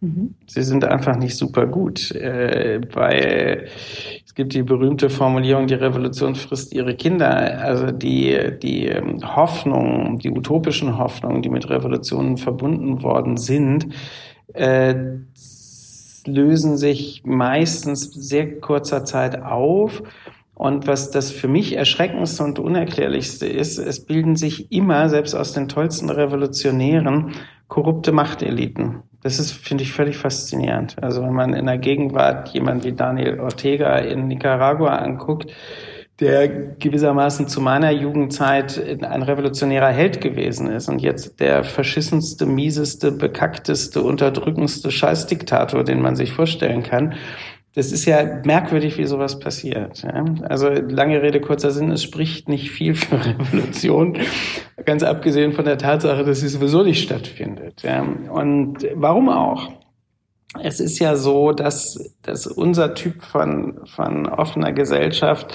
Mhm. 0.04 0.34
Sie 0.46 0.62
sind 0.62 0.84
einfach 0.84 1.16
nicht 1.16 1.36
super 1.36 1.66
gut, 1.66 2.10
äh, 2.10 2.80
weil 2.92 3.68
es 4.24 4.34
gibt 4.34 4.52
die 4.52 4.62
berühmte 4.62 5.08
Formulierung, 5.08 5.66
die 5.66 5.74
Revolution 5.74 6.34
frisst 6.34 6.74
ihre 6.74 6.94
Kinder. 6.94 7.60
Also 7.62 7.90
die, 7.90 8.50
die 8.62 8.86
ähm, 8.86 9.20
Hoffnungen, 9.36 10.18
die 10.18 10.30
utopischen 10.30 10.98
Hoffnungen, 10.98 11.40
die 11.40 11.48
mit 11.48 11.70
Revolutionen 11.70 12.36
verbunden 12.36 13.02
worden 13.02 13.38
sind, 13.38 13.86
äh, 14.52 14.94
lösen 16.26 16.76
sich 16.76 17.22
meistens 17.24 18.10
sehr 18.12 18.60
kurzer 18.60 19.04
Zeit 19.06 19.42
auf. 19.42 20.02
Und 20.54 20.86
was 20.86 21.10
das 21.10 21.30
für 21.30 21.48
mich 21.48 21.76
erschreckendste 21.76 22.44
und 22.44 22.58
unerklärlichste 22.58 23.46
ist, 23.46 23.78
es 23.78 24.04
bilden 24.04 24.36
sich 24.36 24.70
immer, 24.70 25.08
selbst 25.08 25.34
aus 25.34 25.52
den 25.52 25.68
tollsten 25.68 26.10
Revolutionären, 26.10 27.32
korrupte 27.68 28.12
Machteliten. 28.12 29.02
Das 29.24 29.38
ist, 29.38 29.52
finde 29.52 29.84
ich, 29.84 29.92
völlig 29.92 30.18
faszinierend. 30.18 31.02
Also 31.02 31.22
wenn 31.22 31.32
man 31.32 31.54
in 31.54 31.64
der 31.64 31.78
Gegenwart 31.78 32.50
jemand 32.50 32.84
wie 32.84 32.92
Daniel 32.92 33.40
Ortega 33.40 33.96
in 33.96 34.28
Nicaragua 34.28 34.96
anguckt, 34.96 35.50
der 36.20 36.46
gewissermaßen 36.46 37.48
zu 37.48 37.62
meiner 37.62 37.90
Jugendzeit 37.90 39.02
ein 39.02 39.22
revolutionärer 39.22 39.88
Held 39.88 40.20
gewesen 40.20 40.70
ist 40.70 40.90
und 40.90 41.00
jetzt 41.00 41.40
der 41.40 41.64
verschissenste, 41.64 42.44
mieseste, 42.44 43.12
bekackteste, 43.12 44.02
unterdrückendste 44.02 44.90
Scheißdiktator, 44.90 45.84
den 45.84 46.02
man 46.02 46.16
sich 46.16 46.32
vorstellen 46.32 46.82
kann, 46.82 47.14
das 47.74 47.90
ist 47.90 48.04
ja 48.04 48.40
merkwürdig, 48.44 48.98
wie 48.98 49.04
sowas 49.04 49.40
passiert. 49.40 50.02
Ja? 50.02 50.24
Also 50.48 50.68
lange 50.68 51.20
Rede, 51.22 51.40
kurzer 51.40 51.70
Sinn, 51.70 51.90
es 51.90 52.02
spricht 52.02 52.48
nicht 52.48 52.70
viel 52.70 52.94
für 52.94 53.16
Revolution, 53.24 54.18
ganz 54.84 55.02
abgesehen 55.02 55.52
von 55.52 55.64
der 55.64 55.78
Tatsache, 55.78 56.24
dass 56.24 56.40
sie 56.40 56.48
sowieso 56.48 56.82
nicht 56.82 57.02
stattfindet. 57.02 57.82
Ja? 57.82 58.02
Und 58.02 58.86
warum 58.94 59.28
auch? 59.28 59.70
Es 60.62 60.78
ist 60.78 61.00
ja 61.00 61.16
so, 61.16 61.50
dass, 61.50 62.14
dass 62.22 62.46
unser 62.46 62.94
Typ 62.94 63.22
von, 63.24 63.80
von 63.86 64.28
offener 64.28 64.72
Gesellschaft 64.72 65.52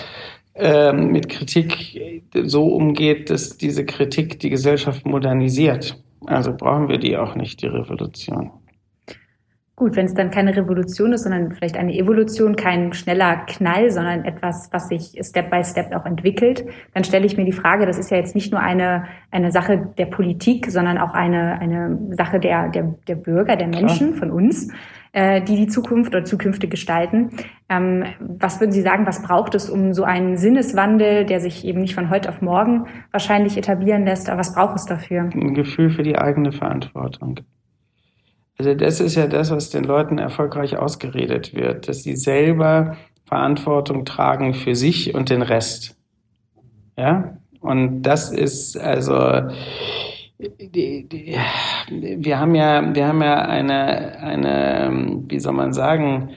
ähm, 0.55 1.12
mit 1.12 1.29
Kritik 1.29 2.25
so 2.43 2.67
umgeht, 2.67 3.29
dass 3.29 3.58
diese 3.58 3.86
Kritik 3.86 4.41
die 4.41 4.49
Gesellschaft 4.49 5.05
modernisiert. 5.05 5.97
Also 6.25 6.53
brauchen 6.53 6.89
wir 6.89 6.97
die 6.97 7.15
auch 7.15 7.36
nicht, 7.36 7.62
die 7.62 7.67
Revolution. 7.67 8.51
Gut, 9.80 9.96
wenn 9.96 10.08
es 10.08 10.13
dann 10.13 10.30
keine 10.30 10.58
Revolution 10.58 11.13
ist, 11.13 11.24
sondern 11.24 11.54
vielleicht 11.54 11.78
eine 11.78 11.96
Evolution, 11.96 12.58
kein 12.58 12.92
schneller 12.92 13.38
Knall, 13.48 13.92
sondern 13.92 14.26
etwas, 14.26 14.68
was 14.74 14.89
sich 14.89 15.18
Step 15.22 15.50
by 15.50 15.63
Step 15.63 15.96
auch 15.96 16.06
entwickelt, 16.06 16.65
dann 16.94 17.06
stelle 17.06 17.26
ich 17.26 17.38
mir 17.38 17.46
die 17.46 17.54
Frage, 17.54 17.86
das 17.86 17.98
ist 17.98 18.12
ja 18.12 18.18
jetzt 18.18 18.36
nicht 18.36 18.52
nur 18.52 18.60
eine, 18.60 19.06
eine 19.32 19.54
Sache 19.54 19.88
der 19.98 20.08
Politik, 20.08 20.70
sondern 20.70 20.98
auch 20.98 21.13
eine, 21.13 21.62
eine 21.62 21.98
Sache 22.12 22.42
der, 22.42 22.68
der, 22.68 22.94
der 23.08 23.15
Bürger, 23.15 23.56
der 23.56 23.70
Menschen, 23.70 24.10
Klar. 24.10 24.20
von 24.20 24.32
uns, 24.32 24.70
äh, 25.13 25.42
die 25.42 25.56
die 25.56 25.68
Zukunft 25.68 26.13
oder 26.13 26.26
Zukünfte 26.26 26.68
gestalten. 26.68 27.30
Ähm, 27.70 28.04
was 28.20 28.60
würden 28.60 28.74
Sie 28.74 28.82
sagen, 28.82 29.08
was 29.08 29.22
braucht 29.22 29.56
es, 29.56 29.70
um 29.70 29.94
so 29.94 30.04
einen 30.04 30.36
Sinneswandel, 30.36 31.24
der 31.26 31.39
sich 31.39 31.63
eben 31.63 31.80
nicht 31.80 31.96
von 31.96 32.10
heute 32.10 32.28
auf 32.28 32.42
morgen 32.42 32.88
wahrscheinlich 33.12 33.58
etablieren 33.58 34.04
lässt, 34.04 34.30
aber 34.30 34.39
was 34.39 34.54
braucht 34.54 34.76
es 34.76 34.86
dafür? 34.88 35.30
Ein 35.34 35.54
Gefühl 35.54 35.89
für 35.89 36.04
die 36.04 36.18
eigene 36.18 36.52
Verantwortung. 36.52 37.39
Also 38.60 38.74
das 38.74 39.00
ist 39.00 39.15
ja 39.15 39.28
das, 39.28 39.52
was 39.52 39.69
den 39.69 39.86
Leuten 39.86 40.17
erfolgreich 40.17 40.76
ausgeredet 40.76 41.56
wird, 41.56 41.88
dass 41.88 42.04
sie 42.04 42.17
selber 42.17 42.98
Verantwortung 43.24 44.04
tragen 44.04 44.54
für 44.54 44.76
sich 44.76 45.15
und 45.15 45.30
den 45.30 45.41
Rest. 45.41 45.95
Ja, 46.98 47.38
und 47.62 48.02
das 48.02 48.32
ist 48.32 48.78
also 48.78 49.50
die, 50.38 51.08
die, 51.08 51.38
wir 51.89 52.39
haben 52.39 52.54
ja 52.54 52.93
wir 52.93 53.08
haben 53.08 53.22
ja 53.22 53.36
eine 53.45 54.17
eine 54.19 55.22
wie 55.28 55.39
soll 55.39 55.54
man 55.54 55.72
sagen 55.72 56.32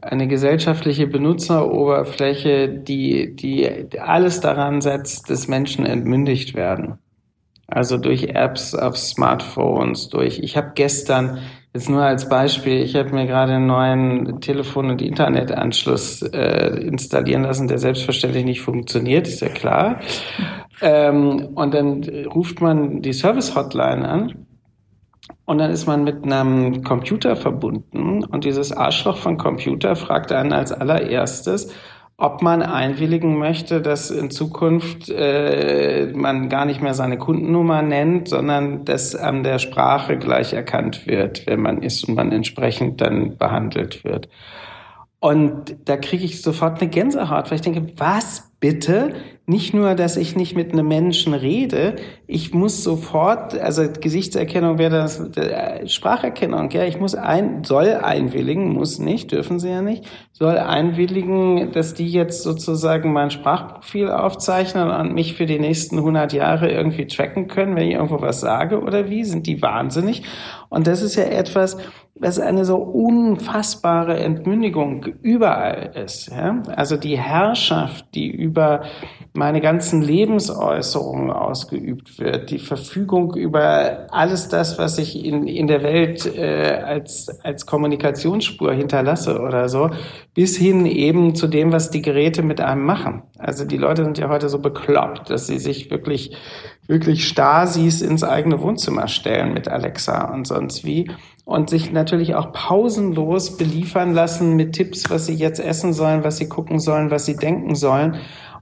eine 0.00 0.26
gesellschaftliche 0.26 1.06
Benutzeroberfläche, 1.06 2.68
die 2.70 3.36
die 3.36 3.98
alles 4.00 4.40
daran 4.40 4.80
setzt, 4.80 5.28
dass 5.28 5.48
Menschen 5.48 5.84
entmündigt 5.84 6.54
werden. 6.54 6.98
Also 7.66 7.98
durch 7.98 8.30
Apps 8.30 8.74
auf 8.74 8.96
Smartphones, 8.96 10.08
durch. 10.08 10.38
Ich 10.38 10.56
habe 10.56 10.72
gestern 10.74 11.40
Jetzt 11.78 11.88
nur 11.88 12.02
als 12.02 12.28
Beispiel, 12.28 12.82
ich 12.82 12.96
habe 12.96 13.10
mir 13.10 13.28
gerade 13.28 13.52
einen 13.52 13.68
neuen 13.68 14.40
Telefon- 14.40 14.90
und 14.90 15.00
Internetanschluss 15.00 16.22
äh, 16.22 16.76
installieren 16.80 17.44
lassen, 17.44 17.68
der 17.68 17.78
selbstverständlich 17.78 18.44
nicht 18.44 18.62
funktioniert, 18.62 19.28
ist 19.28 19.38
ja 19.42 19.48
klar. 19.48 20.00
Ähm, 20.82 21.50
und 21.54 21.72
dann 21.72 22.02
ruft 22.34 22.60
man 22.60 23.00
die 23.00 23.12
Service-Hotline 23.12 24.08
an 24.08 24.46
und 25.44 25.58
dann 25.58 25.70
ist 25.70 25.86
man 25.86 26.02
mit 26.02 26.24
einem 26.24 26.82
Computer 26.82 27.36
verbunden 27.36 28.24
und 28.24 28.44
dieses 28.44 28.72
Arschloch 28.72 29.18
von 29.18 29.38
Computer 29.38 29.94
fragt 29.94 30.32
einen 30.32 30.52
als 30.52 30.72
allererstes, 30.72 31.72
ob 32.20 32.42
man 32.42 32.62
einwilligen 32.62 33.38
möchte, 33.38 33.80
dass 33.80 34.10
in 34.10 34.32
Zukunft 34.32 35.08
äh, 35.08 36.12
man 36.14 36.48
gar 36.48 36.64
nicht 36.64 36.82
mehr 36.82 36.94
seine 36.94 37.16
Kundennummer 37.16 37.80
nennt, 37.80 38.28
sondern 38.28 38.84
dass 38.84 39.14
an 39.14 39.44
der 39.44 39.60
Sprache 39.60 40.18
gleich 40.18 40.52
erkannt 40.52 41.06
wird, 41.06 41.46
wenn 41.46 41.62
man 41.62 41.80
ist 41.80 42.08
und 42.08 42.16
man 42.16 42.32
entsprechend 42.32 43.00
dann 43.00 43.36
behandelt 43.38 44.02
wird. 44.02 44.28
Und 45.20 45.76
da 45.86 45.96
kriege 45.96 46.24
ich 46.24 46.42
sofort 46.42 46.80
eine 46.80 46.90
Gänsehaut, 46.90 47.50
weil 47.50 47.56
ich 47.56 47.62
denke, 47.62 47.92
was 47.96 48.48
bitte? 48.60 49.14
Nicht 49.46 49.72
nur, 49.72 49.94
dass 49.94 50.16
ich 50.16 50.36
nicht 50.36 50.54
mit 50.54 50.72
einem 50.72 50.86
Menschen 50.88 51.32
rede, 51.32 51.96
ich 52.26 52.52
muss 52.52 52.84
sofort, 52.84 53.58
also 53.58 53.84
Gesichtserkennung 53.98 54.78
wäre 54.78 54.90
das 54.90 55.20
äh, 55.36 55.88
Spracherkennung, 55.88 56.70
ja, 56.70 56.84
ich 56.84 57.00
muss 57.00 57.14
ein, 57.14 57.64
soll 57.64 57.94
einwilligen, 57.94 58.72
muss 58.72 58.98
nicht, 58.98 59.32
dürfen 59.32 59.58
sie 59.58 59.70
ja 59.70 59.80
nicht, 59.80 60.04
soll 60.32 60.58
einwilligen, 60.58 61.72
dass 61.72 61.94
die 61.94 62.08
jetzt 62.08 62.42
sozusagen 62.42 63.12
mein 63.12 63.30
Sprachprofil 63.30 64.10
aufzeichnen 64.10 64.90
und 64.90 65.14
mich 65.14 65.34
für 65.34 65.46
die 65.46 65.58
nächsten 65.58 65.96
100 65.96 66.32
Jahre 66.32 66.70
irgendwie 66.70 67.06
tracken 67.06 67.48
können, 67.48 67.74
wenn 67.74 67.88
ich 67.88 67.94
irgendwo 67.94 68.20
was 68.20 68.40
sage 68.40 68.80
oder 68.82 69.08
wie? 69.08 69.24
Sind 69.24 69.46
die 69.46 69.62
wahnsinnig? 69.62 70.24
Und 70.68 70.86
das 70.86 71.00
ist 71.00 71.16
ja 71.16 71.24
etwas, 71.24 71.78
was 72.20 72.38
eine 72.38 72.64
so 72.64 72.76
unfassbare 72.76 74.18
Entmündigung 74.18 75.06
überall 75.22 75.92
ist. 75.94 76.30
Ja? 76.30 76.62
Also 76.74 76.96
die 76.96 77.18
Herrschaft, 77.18 78.06
die 78.14 78.28
über 78.28 78.82
meine 79.34 79.60
ganzen 79.60 80.02
Lebensäußerungen 80.02 81.30
ausgeübt 81.30 82.18
wird, 82.18 82.50
die 82.50 82.58
Verfügung 82.58 83.34
über 83.34 84.06
alles 84.10 84.48
das, 84.48 84.78
was 84.78 84.98
ich 84.98 85.24
in, 85.24 85.46
in 85.46 85.68
der 85.68 85.82
Welt 85.82 86.26
äh, 86.36 86.82
als, 86.84 87.28
als 87.44 87.66
Kommunikationsspur 87.66 88.72
hinterlasse 88.72 89.40
oder 89.40 89.68
so, 89.68 89.90
bis 90.34 90.56
hin 90.56 90.86
eben 90.86 91.34
zu 91.34 91.46
dem, 91.46 91.72
was 91.72 91.90
die 91.90 92.02
Geräte 92.02 92.42
mit 92.42 92.60
einem 92.60 92.84
machen. 92.84 93.22
Also 93.38 93.64
die 93.64 93.76
Leute 93.76 94.04
sind 94.04 94.18
ja 94.18 94.28
heute 94.28 94.48
so 94.48 94.58
bekloppt, 94.58 95.30
dass 95.30 95.46
sie 95.46 95.58
sich 95.58 95.90
wirklich, 95.90 96.36
wirklich 96.86 97.28
Stasis 97.28 98.02
ins 98.02 98.24
eigene 98.24 98.60
Wohnzimmer 98.60 99.06
stellen 99.06 99.54
mit 99.54 99.68
Alexa 99.68 100.32
und 100.32 100.46
sonst 100.46 100.84
wie 100.84 101.10
und 101.48 101.70
sich 101.70 101.92
natürlich 101.92 102.34
auch 102.34 102.52
pausenlos 102.52 103.56
beliefern 103.56 104.12
lassen 104.12 104.54
mit 104.56 104.74
Tipps, 104.74 105.08
was 105.08 105.24
sie 105.24 105.32
jetzt 105.32 105.60
essen 105.60 105.94
sollen, 105.94 106.22
was 106.22 106.36
sie 106.36 106.46
gucken 106.46 106.78
sollen, 106.78 107.10
was 107.10 107.24
sie 107.24 107.36
denken 107.36 107.74
sollen. 107.74 108.16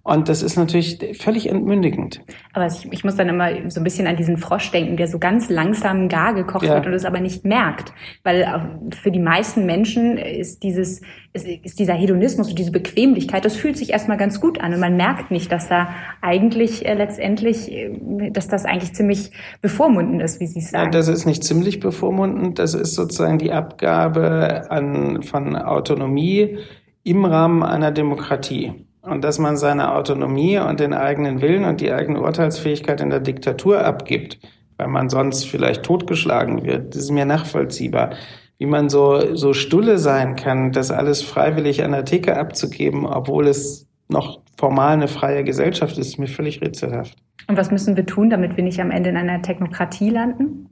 Und 0.07 0.29
das 0.29 0.41
ist 0.41 0.55
natürlich 0.55 1.01
völlig 1.21 1.49
entmündigend. 1.49 2.21
Aber 2.53 2.69
ich, 2.69 2.87
ich, 2.93 3.03
muss 3.03 3.17
dann 3.17 3.29
immer 3.29 3.49
so 3.69 3.81
ein 3.81 3.83
bisschen 3.83 4.07
an 4.07 4.15
diesen 4.15 4.37
Frosch 4.37 4.71
denken, 4.71 4.97
der 4.97 5.09
so 5.09 5.19
ganz 5.19 5.51
langsam 5.51 6.09
gar 6.09 6.33
gekocht 6.33 6.63
ja. 6.63 6.75
wird 6.75 6.87
und 6.87 6.93
es 6.93 7.05
aber 7.05 7.19
nicht 7.19 7.45
merkt. 7.45 7.93
Weil 8.23 8.43
äh, 8.43 8.95
für 8.95 9.11
die 9.11 9.19
meisten 9.19 9.67
Menschen 9.67 10.17
ist 10.17 10.63
dieses, 10.63 11.01
ist, 11.33 11.49
ist 11.49 11.81
dieser 11.81 11.95
Hedonismus 11.95 12.51
und 12.51 12.57
diese 12.57 12.71
Bequemlichkeit, 12.71 13.45
das 13.45 13.57
fühlt 13.57 13.77
sich 13.77 13.91
erstmal 13.91 14.17
ganz 14.17 14.41
gut 14.41 14.61
an. 14.61 14.75
Und 14.75 14.79
man 14.79 14.97
merkt 14.97 15.33
nicht, 15.33 15.51
dass 15.51 15.69
da 15.69 15.89
eigentlich 16.23 16.87
äh, 16.87 16.95
letztendlich, 16.95 17.73
äh, 17.73 18.31
dass 18.31 18.47
das 18.47 18.65
eigentlich 18.65 18.93
ziemlich 18.93 19.33
bevormundend 19.61 20.23
ist, 20.23 20.39
wie 20.39 20.47
Sie 20.47 20.61
sagen. 20.61 20.85
Ja, 20.85 20.91
das 20.91 21.09
ist 21.09 21.27
nicht 21.27 21.43
ziemlich 21.43 21.81
bevormundend. 21.81 22.61
Das 22.61 22.75
ist 22.75 22.95
sozusagen 22.95 23.39
die 23.39 23.51
Abgabe 23.51 24.71
an, 24.71 25.25
von 25.25 25.57
Autonomie 25.57 26.59
im 27.03 27.25
Rahmen 27.25 27.65
einer 27.65 27.91
Demokratie 27.91 28.86
und 29.07 29.23
dass 29.23 29.39
man 29.39 29.57
seine 29.57 29.95
Autonomie 29.95 30.59
und 30.59 30.81
den 30.81 30.93
eigenen 30.93 31.41
Willen 31.41 31.65
und 31.65 31.81
die 31.81 31.93
eigene 31.93 32.21
Urteilsfähigkeit 32.21 33.01
in 33.01 33.11
der 33.11 33.21
Diktatur 33.21 33.85
abgibt, 33.85 34.39
weil 34.77 34.89
man 34.89 35.09
sonst 35.09 35.45
vielleicht 35.47 35.83
totgeschlagen 35.85 36.65
wird, 36.65 36.95
das 36.95 37.05
ist 37.05 37.11
mir 37.11 37.25
nachvollziehbar. 37.25 38.11
Wie 38.59 38.67
man 38.67 38.89
so, 38.89 39.35
so 39.35 39.53
stulle 39.53 39.99
sein 39.99 40.35
kann, 40.35 40.73
das 40.73 40.91
alles 40.91 41.23
freiwillig 41.23 41.85
an 41.85 41.93
der 41.93 42.05
Theke 42.05 42.37
abzugeben, 42.37 43.07
obwohl 43.07 43.49
es 43.49 43.87
noch 44.09 44.41
formal 44.57 44.95
eine 44.95 45.09
freie 45.09 45.45
Gesellschaft 45.45 45.99
ist, 45.99 46.09
ist 46.09 46.19
mir 46.19 46.27
völlig 46.27 46.63
rätselhaft. 46.63 47.17
Und 47.49 47.57
was 47.57 47.71
müssen 47.71 47.97
wir 47.97 48.07
tun, 48.07 48.31
damit 48.31 48.57
wir 48.57 48.65
nicht 48.65 48.81
am 48.81 48.91
Ende 48.91 49.11
in 49.11 49.17
einer 49.17 49.43
Technokratie 49.43 50.11
landen? 50.11 50.69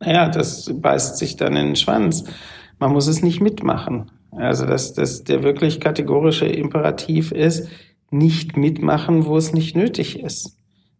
Naja, 0.00 0.28
das 0.28 0.72
beißt 0.74 1.18
sich 1.18 1.36
dann 1.36 1.56
in 1.56 1.66
den 1.66 1.76
Schwanz. 1.76 2.24
Man 2.78 2.92
muss 2.92 3.06
es 3.06 3.22
nicht 3.22 3.40
mitmachen. 3.40 4.10
Also 4.36 4.66
dass, 4.66 4.94
dass 4.94 5.24
der 5.24 5.42
wirklich 5.42 5.80
kategorische 5.80 6.46
Imperativ 6.46 7.32
ist, 7.32 7.68
nicht 8.10 8.56
mitmachen, 8.56 9.26
wo 9.26 9.36
es 9.36 9.52
nicht 9.52 9.76
nötig 9.76 10.20
ist. 10.20 10.56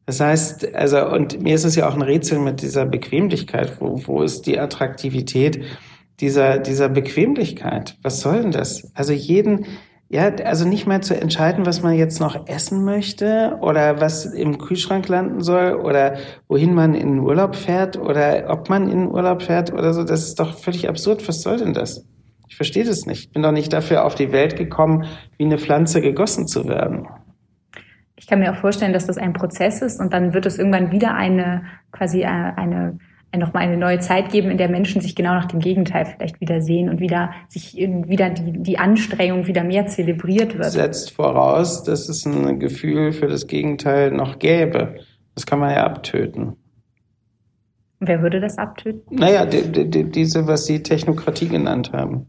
Das 0.06 0.20
heißt, 0.20 0.74
also, 0.74 1.06
und 1.08 1.42
mir 1.42 1.54
ist 1.54 1.64
es 1.64 1.76
ja 1.76 1.88
auch 1.88 1.94
ein 1.94 2.02
Rätsel 2.02 2.38
mit 2.40 2.60
dieser 2.62 2.86
Bequemlichkeit. 2.86 3.80
Wo, 3.80 4.00
wo 4.06 4.22
ist 4.22 4.46
die 4.46 4.58
Attraktivität 4.58 5.62
dieser, 6.20 6.58
dieser 6.58 6.88
Bequemlichkeit? 6.88 7.96
Was 8.02 8.20
soll 8.20 8.42
denn 8.42 8.50
das? 8.50 8.90
Also 8.94 9.12
jeden, 9.12 9.66
ja, 10.08 10.34
also 10.44 10.66
nicht 10.66 10.86
mal 10.86 11.02
zu 11.02 11.18
entscheiden, 11.18 11.66
was 11.66 11.82
man 11.82 11.94
jetzt 11.94 12.20
noch 12.20 12.48
essen 12.48 12.84
möchte 12.84 13.58
oder 13.60 14.00
was 14.00 14.24
im 14.24 14.58
Kühlschrank 14.58 15.08
landen 15.08 15.40
soll 15.40 15.74
oder 15.74 16.16
wohin 16.48 16.74
man 16.74 16.94
in 16.94 17.12
den 17.12 17.20
Urlaub 17.20 17.54
fährt 17.54 17.96
oder 17.96 18.50
ob 18.50 18.68
man 18.68 18.90
in 18.90 18.98
den 18.98 19.08
Urlaub 19.08 19.42
fährt 19.42 19.72
oder 19.72 19.94
so. 19.94 20.02
Das 20.02 20.24
ist 20.24 20.40
doch 20.40 20.58
völlig 20.58 20.88
absurd. 20.88 21.26
Was 21.28 21.42
soll 21.42 21.58
denn 21.58 21.74
das? 21.74 22.04
Ich 22.52 22.56
verstehe 22.56 22.84
das 22.84 23.06
nicht. 23.06 23.20
Ich 23.20 23.30
bin 23.30 23.42
doch 23.42 23.50
nicht 23.50 23.72
dafür 23.72 24.04
auf 24.04 24.14
die 24.14 24.30
Welt 24.30 24.56
gekommen, 24.56 25.06
wie 25.38 25.44
eine 25.44 25.56
Pflanze 25.56 26.02
gegossen 26.02 26.46
zu 26.46 26.68
werden. 26.68 27.08
Ich 28.14 28.26
kann 28.26 28.40
mir 28.40 28.52
auch 28.52 28.56
vorstellen, 28.56 28.92
dass 28.92 29.06
das 29.06 29.16
ein 29.16 29.32
Prozess 29.32 29.80
ist 29.80 29.98
und 29.98 30.12
dann 30.12 30.34
wird 30.34 30.44
es 30.44 30.58
irgendwann 30.58 30.92
wieder 30.92 31.14
eine, 31.14 31.62
quasi 31.92 32.20
äh, 32.20 32.26
eine, 32.26 32.98
eine 33.32 33.44
nochmal 33.46 33.62
eine 33.62 33.78
neue 33.78 34.00
Zeit 34.00 34.28
geben, 34.30 34.50
in 34.50 34.58
der 34.58 34.68
Menschen 34.68 35.00
sich 35.00 35.16
genau 35.16 35.32
nach 35.32 35.46
dem 35.46 35.60
Gegenteil 35.60 36.04
vielleicht 36.04 36.42
wieder 36.42 36.60
sehen 36.60 36.90
und 36.90 37.00
wieder 37.00 37.30
sich 37.48 37.74
wieder 37.74 38.28
die, 38.28 38.62
die 38.62 38.78
Anstrengung 38.78 39.46
wieder 39.46 39.64
mehr 39.64 39.86
zelebriert 39.86 40.58
wird. 40.58 40.72
Setzt 40.72 41.12
voraus, 41.12 41.84
dass 41.84 42.10
es 42.10 42.26
ein 42.26 42.60
Gefühl 42.60 43.12
für 43.12 43.28
das 43.28 43.46
Gegenteil 43.46 44.10
noch 44.10 44.38
gäbe. 44.38 44.96
Das 45.34 45.46
kann 45.46 45.58
man 45.58 45.70
ja 45.70 45.84
abtöten. 45.84 46.56
Wer 47.98 48.20
würde 48.20 48.40
das 48.40 48.58
abtöten? 48.58 49.16
Naja, 49.16 49.46
die, 49.46 49.88
die, 49.88 50.04
diese, 50.04 50.46
was 50.46 50.66
Sie 50.66 50.82
Technokratie 50.82 51.48
genannt 51.48 51.92
haben. 51.94 52.26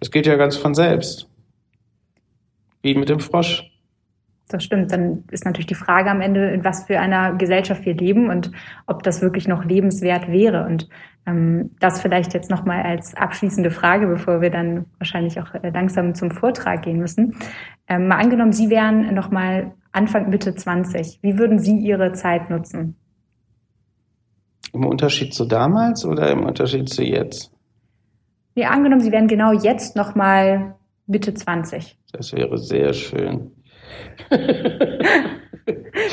Es 0.00 0.10
geht 0.10 0.26
ja 0.26 0.36
ganz 0.36 0.56
von 0.56 0.74
selbst. 0.74 1.28
Wie 2.82 2.94
mit 2.94 3.08
dem 3.08 3.20
Frosch. 3.20 3.70
Das 4.48 4.62
stimmt. 4.62 4.92
Dann 4.92 5.24
ist 5.30 5.44
natürlich 5.44 5.66
die 5.66 5.74
Frage 5.74 6.10
am 6.10 6.20
Ende, 6.20 6.50
in 6.50 6.64
was 6.64 6.84
für 6.84 7.00
einer 7.00 7.34
Gesellschaft 7.34 7.84
wir 7.84 7.94
leben 7.94 8.30
und 8.30 8.52
ob 8.86 9.02
das 9.02 9.20
wirklich 9.20 9.48
noch 9.48 9.64
lebenswert 9.64 10.28
wäre. 10.28 10.66
Und 10.66 10.88
ähm, 11.26 11.70
das 11.80 12.00
vielleicht 12.00 12.32
jetzt 12.32 12.50
nochmal 12.50 12.82
als 12.82 13.14
abschließende 13.16 13.72
Frage, 13.72 14.06
bevor 14.06 14.40
wir 14.40 14.50
dann 14.50 14.86
wahrscheinlich 14.98 15.40
auch 15.40 15.52
äh, 15.54 15.70
langsam 15.70 16.14
zum 16.14 16.30
Vortrag 16.30 16.82
gehen 16.82 16.98
müssen. 16.98 17.34
Ähm, 17.88 18.06
mal 18.06 18.18
angenommen, 18.18 18.52
Sie 18.52 18.70
wären 18.70 19.12
nochmal 19.14 19.72
Anfang, 19.90 20.28
Mitte 20.28 20.54
20. 20.54 21.18
Wie 21.22 21.38
würden 21.38 21.58
Sie 21.58 21.78
Ihre 21.78 22.12
Zeit 22.12 22.48
nutzen? 22.48 22.94
Im 24.72 24.84
Unterschied 24.84 25.34
zu 25.34 25.46
damals 25.46 26.04
oder 26.04 26.30
im 26.30 26.44
Unterschied 26.44 26.88
zu 26.88 27.02
jetzt? 27.02 27.55
Nee, 28.56 28.64
angenommen, 28.64 29.02
Sie 29.02 29.12
wären 29.12 29.28
genau 29.28 29.52
jetzt 29.52 29.96
noch 29.96 30.14
mal 30.14 30.76
Mitte 31.06 31.34
20. 31.34 31.98
Das 32.12 32.32
wäre 32.32 32.56
sehr 32.56 32.94
schön. 32.94 33.50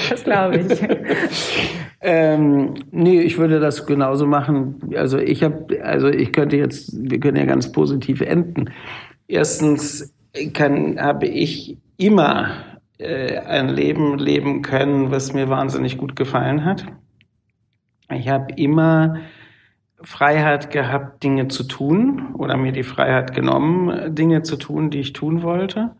das 0.09 0.23
glaube 0.25 0.57
ich. 0.57 0.83
ähm, 2.01 2.73
nee, 2.91 3.21
ich 3.21 3.37
würde 3.37 3.61
das 3.61 3.85
genauso 3.85 4.27
machen. 4.27 4.93
Also 4.93 5.19
ich 5.19 5.41
habe, 5.41 5.81
also 5.83 6.09
ich 6.09 6.33
könnte 6.33 6.57
jetzt, 6.57 6.91
wir 6.93 7.21
können 7.21 7.37
ja 7.37 7.45
ganz 7.45 7.71
positiv 7.71 8.19
enden. 8.19 8.69
Erstens 9.29 10.13
kann, 10.53 10.99
habe 10.99 11.27
ich 11.27 11.77
immer 11.95 12.49
äh, 12.97 13.37
ein 13.37 13.69
Leben 13.69 14.19
leben 14.19 14.63
können, 14.63 15.11
was 15.11 15.33
mir 15.33 15.47
wahnsinnig 15.47 15.97
gut 15.97 16.17
gefallen 16.17 16.65
hat. 16.65 16.85
Ich 18.11 18.27
habe 18.27 18.53
immer 18.57 19.15
Freiheit 20.03 20.69
gehabt, 20.71 21.23
Dinge 21.23 21.47
zu 21.47 21.63
tun 21.63 22.35
oder 22.37 22.57
mir 22.57 22.71
die 22.71 22.83
Freiheit 22.83 23.33
genommen, 23.33 24.13
Dinge 24.15 24.43
zu 24.43 24.57
tun, 24.57 24.89
die 24.89 24.99
ich 24.99 25.13
tun 25.13 25.43
wollte. 25.43 25.91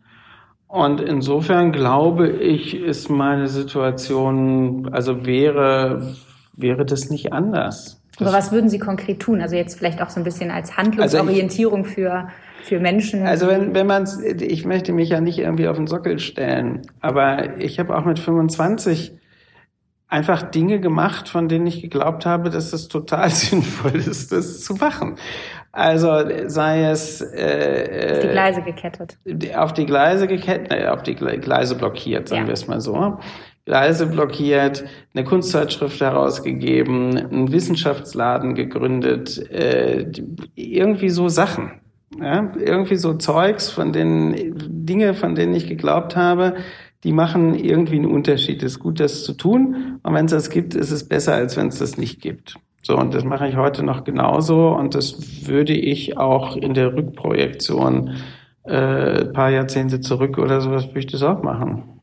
Und 0.68 1.00
insofern 1.00 1.72
glaube 1.72 2.28
ich, 2.28 2.74
ist 2.74 3.08
meine 3.08 3.48
Situation, 3.48 4.88
also 4.92 5.24
wäre, 5.24 6.14
wäre 6.56 6.84
das 6.84 7.10
nicht 7.10 7.32
anders. 7.32 8.02
Aber 8.20 8.32
was 8.32 8.52
würden 8.52 8.68
Sie 8.68 8.78
konkret 8.78 9.20
tun? 9.20 9.40
Also 9.40 9.56
jetzt 9.56 9.78
vielleicht 9.78 10.02
auch 10.02 10.10
so 10.10 10.20
ein 10.20 10.24
bisschen 10.24 10.50
als 10.50 10.76
Handlungsorientierung 10.76 11.80
also 11.84 11.90
ich, 11.90 11.94
für, 11.94 12.28
für 12.62 12.80
Menschen. 12.80 13.26
Also 13.26 13.48
wenn, 13.48 13.74
wenn 13.74 13.86
man 13.86 14.08
ich 14.40 14.64
möchte 14.64 14.92
mich 14.92 15.08
ja 15.08 15.20
nicht 15.20 15.38
irgendwie 15.38 15.68
auf 15.68 15.76
den 15.76 15.86
Sockel 15.86 16.18
stellen, 16.18 16.82
aber 17.00 17.58
ich 17.58 17.78
habe 17.78 17.96
auch 17.96 18.04
mit 18.04 18.18
25 18.18 19.18
einfach 20.14 20.42
Dinge 20.42 20.78
gemacht, 20.78 21.28
von 21.28 21.48
denen 21.48 21.66
ich 21.66 21.82
geglaubt 21.82 22.24
habe, 22.24 22.48
dass 22.48 22.72
es 22.72 22.86
total 22.86 23.30
sinnvoll 23.30 23.96
ist, 23.96 24.30
das 24.30 24.62
zu 24.62 24.74
machen. 24.74 25.16
Also 25.72 26.08
sei 26.46 26.84
es 26.84 27.20
äh, 27.20 28.12
auf 28.12 28.20
die 28.20 28.28
Gleise 28.28 28.62
gekettet. 28.62 29.18
Auf 29.56 29.72
die 29.72 29.86
Gleise 29.86 30.28
gekettet, 30.28 30.72
äh, 30.72 30.86
auf 30.86 31.02
die 31.02 31.16
Gleise 31.16 31.74
blockiert, 31.74 32.28
sagen 32.28 32.42
ja. 32.42 32.46
wir 32.46 32.54
es 32.54 32.68
mal 32.68 32.80
so. 32.80 33.18
Gleise 33.64 34.06
blockiert, 34.06 34.84
eine 35.14 35.24
Kunstzeitschrift 35.24 36.00
herausgegeben, 36.00 37.16
einen 37.16 37.50
Wissenschaftsladen 37.50 38.54
gegründet, 38.54 39.50
äh, 39.50 40.12
irgendwie 40.54 41.08
so 41.08 41.28
Sachen. 41.28 41.80
Ja, 42.20 42.52
irgendwie 42.56 42.94
so 42.94 43.14
Zeugs, 43.14 43.70
von 43.70 43.92
denen 43.92 44.54
Dinge, 44.86 45.14
von 45.14 45.34
denen 45.34 45.54
ich 45.54 45.66
geglaubt 45.66 46.14
habe, 46.14 46.54
die 47.04 47.12
machen 47.12 47.54
irgendwie 47.54 47.96
einen 47.96 48.10
Unterschied. 48.10 48.62
Es 48.62 48.72
ist 48.72 48.78
gut, 48.80 48.98
das 48.98 49.24
zu 49.24 49.34
tun. 49.34 50.00
Und 50.02 50.14
wenn 50.14 50.24
es 50.24 50.32
das 50.32 50.50
gibt, 50.50 50.74
ist 50.74 50.90
es 50.90 51.06
besser, 51.06 51.34
als 51.34 51.56
wenn 51.56 51.68
es 51.68 51.78
das 51.78 51.98
nicht 51.98 52.20
gibt. 52.20 52.56
So, 52.82 52.96
und 52.98 53.14
das 53.14 53.24
mache 53.24 53.46
ich 53.46 53.56
heute 53.56 53.82
noch 53.82 54.04
genauso. 54.04 54.70
Und 54.70 54.94
das 54.94 55.46
würde 55.46 55.74
ich 55.74 56.16
auch 56.16 56.56
in 56.56 56.74
der 56.74 56.94
Rückprojektion 56.94 58.14
äh, 58.64 59.20
ein 59.20 59.32
paar 59.32 59.50
Jahrzehnte 59.50 60.00
zurück 60.00 60.38
oder 60.38 60.60
sowas, 60.60 60.88
würde 60.88 61.00
ich 61.00 61.06
das 61.06 61.22
auch 61.22 61.42
machen. 61.42 62.00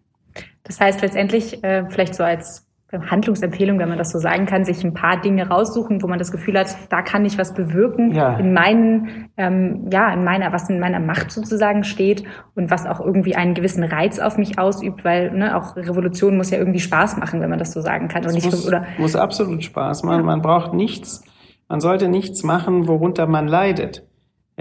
Das 0.64 0.80
heißt 0.80 1.02
letztendlich, 1.02 1.64
äh, 1.64 1.86
vielleicht 1.90 2.16
so 2.16 2.24
als 2.24 2.68
Handlungsempfehlung, 2.92 3.80
wenn 3.80 3.88
man 3.88 3.98
das 3.98 4.12
so 4.12 4.20
sagen 4.20 4.46
kann, 4.46 4.66
sich 4.66 4.84
ein 4.84 4.94
paar 4.94 5.22
Dinge 5.22 5.48
raussuchen, 5.48 6.02
wo 6.04 6.08
man 6.08 6.20
das 6.20 6.32
Gefühl 6.32 6.60
hat, 6.60 6.76
da 6.90 7.02
kann 7.02 7.24
ich 7.24 7.38
was 7.38 7.54
bewirken 7.54 8.14
ja. 8.14 8.38
in 8.38 8.54
meinen, 8.54 9.30
ähm, 9.38 9.88
ja, 9.92 10.14
in 10.14 10.24
meiner, 10.24 10.52
was 10.52 10.70
in 10.70 10.80
meiner 10.80 11.00
Macht 11.00 11.32
sozusagen 11.32 11.84
steht 11.84 12.24
und 12.56 12.70
was 12.70 12.86
auch 12.86 13.00
irgendwie 13.00 13.36
einen 13.36 13.54
gewissen 13.54 13.84
Reiz 13.84 14.20
auf 14.20 14.38
mich 14.38 14.60
ausübt, 14.60 15.06
weil 15.06 15.32
ne, 15.32 15.56
auch 15.56 15.76
Revolution 15.78 16.36
muss 16.36 16.52
ja 16.52 16.58
irgendwie 16.58 16.82
Spaß 16.82 17.18
machen, 17.18 17.40
wenn 17.42 17.50
man 17.50 17.60
das 17.60 17.72
so 17.72 17.82
sagen 17.82 18.10
kann. 18.10 18.26
Und 18.26 18.34
nicht, 18.34 18.46
muss, 18.46 18.68
oder 18.68 18.86
muss 18.98 19.16
absolut 19.16 19.64
Spaß 19.64 20.04
machen. 20.04 20.26
Man 20.26 20.42
braucht 20.42 20.74
nichts, 20.74 21.24
man 21.70 21.80
sollte 21.80 22.10
nichts 22.10 22.44
machen, 22.44 22.88
worunter 22.88 23.26
man 23.26 23.48
leidet. 23.48 24.04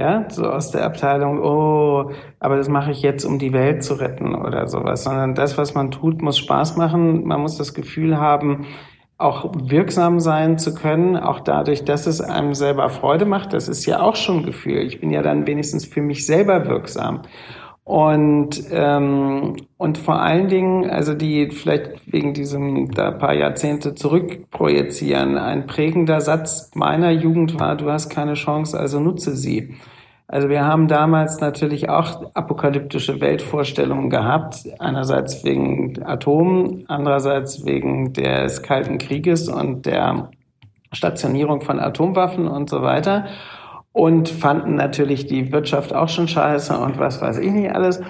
Ja, 0.01 0.25
so 0.31 0.47
aus 0.47 0.71
der 0.71 0.87
Abteilung, 0.87 1.41
oh, 1.43 2.13
aber 2.39 2.57
das 2.57 2.71
mache 2.71 2.91
ich 2.91 3.03
jetzt, 3.03 3.27
um 3.27 3.39
die 3.39 3.53
Welt 3.53 3.85
zu 3.85 3.93
retten 3.93 4.35
oder 4.35 4.67
sowas, 4.67 5.05
sondern 5.05 5.35
das, 5.35 5.59
was 5.59 5.75
man 5.75 5.91
tut, 5.91 6.23
muss 6.23 6.39
Spaß 6.39 6.79
machen. 6.79 7.27
Man 7.27 7.43
muss 7.43 7.59
das 7.59 7.75
Gefühl 7.75 8.17
haben, 8.17 8.65
auch 9.19 9.53
wirksam 9.55 10.19
sein 10.19 10.57
zu 10.57 10.75
können, 10.75 11.19
auch 11.19 11.41
dadurch, 11.41 11.85
dass 11.85 12.07
es 12.07 12.23
einem 12.23 12.55
selber 12.55 12.89
Freude 12.89 13.27
macht. 13.27 13.53
Das 13.53 13.69
ist 13.69 13.85
ja 13.85 14.01
auch 14.01 14.17
schon 14.17 14.39
ein 14.39 14.47
Gefühl. 14.47 14.79
Ich 14.79 15.01
bin 15.03 15.11
ja 15.11 15.21
dann 15.21 15.47
wenigstens 15.47 15.85
für 15.85 16.01
mich 16.01 16.25
selber 16.25 16.67
wirksam. 16.67 17.21
Und, 17.85 18.63
ähm, 18.71 19.57
und 19.77 19.99
vor 19.99 20.21
allen 20.21 20.49
Dingen, 20.49 20.89
also 20.89 21.15
die 21.15 21.51
vielleicht 21.51 22.13
wegen 22.13 22.35
diesem 22.35 22.91
da 22.93 23.11
paar 23.11 23.35
Jahrzehnte 23.35 23.95
zurückprojizieren, 23.95 25.39
ein 25.39 25.67
prägender 25.67 26.21
Satz 26.21 26.71
meiner 26.75 27.11
Jugend 27.11 27.59
war, 27.59 27.77
du 27.77 27.91
hast 27.91 28.09
keine 28.09 28.35
Chance, 28.35 28.79
also 28.79 29.01
nutze 29.01 29.35
sie. 29.35 29.75
Also 30.29 30.49
wir 30.49 30.65
haben 30.65 30.87
damals 30.87 31.41
natürlich 31.41 31.89
auch 31.89 32.35
apokalyptische 32.35 33.21
Weltvorstellungen 33.21 34.11
gehabt, 34.11 34.63
einerseits 34.79 35.43
wegen 35.43 36.01
Atom, 36.05 36.85
andererseits 36.87 37.65
wegen 37.67 38.13
des 38.13 38.63
Kalten 38.63 38.99
Krieges 38.99 39.49
und 39.49 39.87
der 39.87 40.31
Stationierung 40.93 41.63
von 41.63 41.81
Atomwaffen 41.81 42.47
und 42.47 42.71
so 42.71 42.83
weiter 42.83 43.27
und 43.93 44.29
fanden 44.29 44.75
natürlich 44.77 45.27
die 45.27 45.53
Wirtschaft 45.53 45.95
auch 45.95 46.09
schon 46.09 46.29
scheiße 46.29 46.77
und 46.79 46.99
was 46.99 47.21
weiß 47.21 47.39
ich 47.39 47.51
nicht 47.51 47.75
alles. 47.75 48.01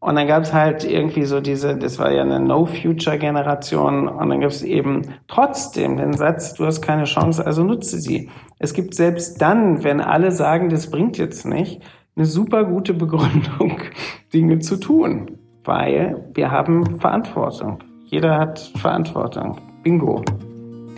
Und 0.00 0.14
dann 0.14 0.28
gab 0.28 0.44
es 0.44 0.52
halt 0.52 0.84
irgendwie 0.84 1.24
so 1.24 1.40
diese, 1.40 1.76
das 1.76 1.98
war 1.98 2.12
ja 2.12 2.22
eine 2.22 2.38
No-Future-Generation, 2.38 4.06
und 4.06 4.28
dann 4.28 4.40
gab 4.40 4.50
es 4.50 4.62
eben 4.62 5.14
trotzdem 5.26 5.96
den 5.96 6.12
Satz, 6.12 6.54
du 6.54 6.66
hast 6.66 6.82
keine 6.82 7.04
Chance, 7.04 7.44
also 7.44 7.64
nutze 7.64 7.98
sie. 7.98 8.30
Es 8.60 8.74
gibt 8.74 8.94
selbst 8.94 9.42
dann, 9.42 9.82
wenn 9.82 10.00
alle 10.00 10.30
sagen, 10.30 10.68
das 10.68 10.90
bringt 10.90 11.18
jetzt 11.18 11.44
nicht, 11.46 11.82
eine 12.14 12.26
super 12.26 12.64
gute 12.64 12.94
Begründung, 12.94 13.80
Dinge 14.32 14.60
zu 14.60 14.76
tun, 14.76 15.38
weil 15.64 16.30
wir 16.34 16.50
haben 16.50 17.00
Verantwortung. 17.00 17.78
Jeder 18.04 18.38
hat 18.38 18.60
Verantwortung. 18.76 19.60
Bingo. 19.82 20.22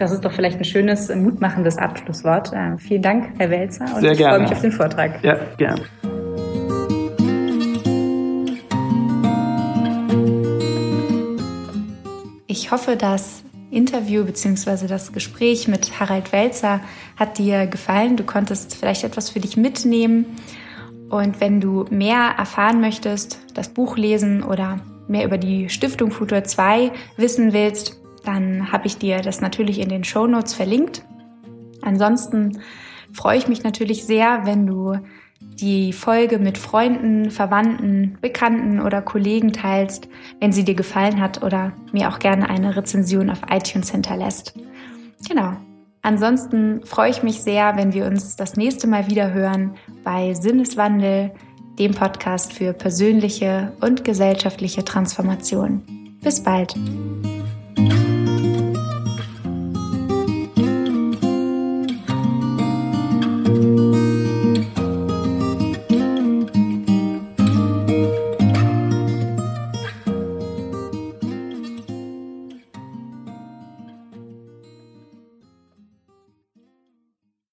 Das 0.01 0.13
ist 0.13 0.25
doch 0.25 0.33
vielleicht 0.33 0.57
ein 0.57 0.65
schönes, 0.65 1.15
mutmachendes 1.15 1.77
Abschlusswort. 1.77 2.55
Äh, 2.55 2.79
vielen 2.79 3.03
Dank, 3.03 3.35
Herr 3.37 3.51
Welzer. 3.51 3.85
Und 3.85 4.01
Sehr 4.01 4.13
ich 4.13 4.19
gerne. 4.19 4.37
freue 4.37 4.43
mich 4.45 4.53
auf 4.53 4.61
den 4.63 4.73
Vortrag. 4.73 5.23
Ja, 5.23 5.39
gerne. 5.59 5.83
Ich 12.47 12.71
hoffe, 12.71 12.97
das 12.97 13.43
Interview 13.71 14.25
bzw. 14.25 14.87
das 14.87 15.13
Gespräch 15.13 15.69
mit 15.69 16.01
Harald 16.01 16.33
Welzer 16.33 16.81
hat 17.17 17.37
dir 17.37 17.67
gefallen. 17.67 18.17
Du 18.17 18.25
konntest 18.25 18.75
vielleicht 18.77 19.05
etwas 19.05 19.29
für 19.29 19.41
dich 19.41 19.59
mitnehmen. 19.59 20.25
Und 21.11 21.43
wenn 21.43 21.61
du 21.61 21.85
mehr 21.91 22.37
erfahren 22.39 22.81
möchtest, 22.81 23.39
das 23.53 23.69
Buch 23.69 23.99
lesen 23.99 24.45
oder 24.45 24.81
mehr 25.09 25.27
über 25.27 25.37
die 25.37 25.69
Stiftung 25.69 26.11
Futur 26.11 26.43
2 26.43 26.91
wissen 27.19 27.53
willst, 27.53 28.00
dann 28.25 28.73
habe 28.73 28.87
ich 28.87 28.99
dir 28.99 29.21
das 29.21 29.41
natürlich 29.41 29.79
in 29.81 29.89
den 29.89 30.05
Show 30.05 30.27
Notes 30.27 30.55
verlinkt. 30.55 31.05
Ansonsten 31.83 32.61
freue 33.13 33.39
ich 33.39 33.49
mich 33.49 33.63
natürlich 33.65 34.05
sehr, 34.05 34.45
wenn 34.45 34.67
du 34.67 34.99
die 35.41 35.93
Folge 35.93 36.39
mit 36.39 36.59
Freunden, 36.59 37.31
Verwandten, 37.31 38.19
Bekannten 38.21 38.81
oder 38.81 39.03
Kollegen 39.03 39.53
teilst, 39.53 40.09
wenn 40.39 40.53
sie 40.53 40.65
dir 40.65 40.75
gefallen 40.75 41.21
hat 41.21 41.43
oder 41.43 41.73
mir 41.93 42.09
auch 42.09 42.19
gerne 42.19 42.49
eine 42.49 42.77
Rezension 42.77 43.31
auf 43.31 43.41
iTunes 43.51 43.91
hinterlässt. 43.91 44.55
Genau. 45.29 45.57
Ansonsten 46.03 46.83
freue 46.85 47.11
ich 47.11 47.23
mich 47.23 47.43
sehr, 47.43 47.77
wenn 47.77 47.93
wir 47.93 48.07
uns 48.07 48.37
das 48.37 48.57
nächste 48.57 48.87
Mal 48.87 49.11
wieder 49.11 49.33
hören 49.33 49.75
bei 50.03 50.33
Sinneswandel, 50.33 51.33
dem 51.79 51.93
Podcast 51.93 52.53
für 52.53 52.73
persönliche 52.73 53.73
und 53.81 54.05
gesellschaftliche 54.05 54.85
Transformation. 54.85 55.83
Bis 56.23 56.43
bald. 56.43 56.75
Thank 57.81 57.93
you. 57.93 58.20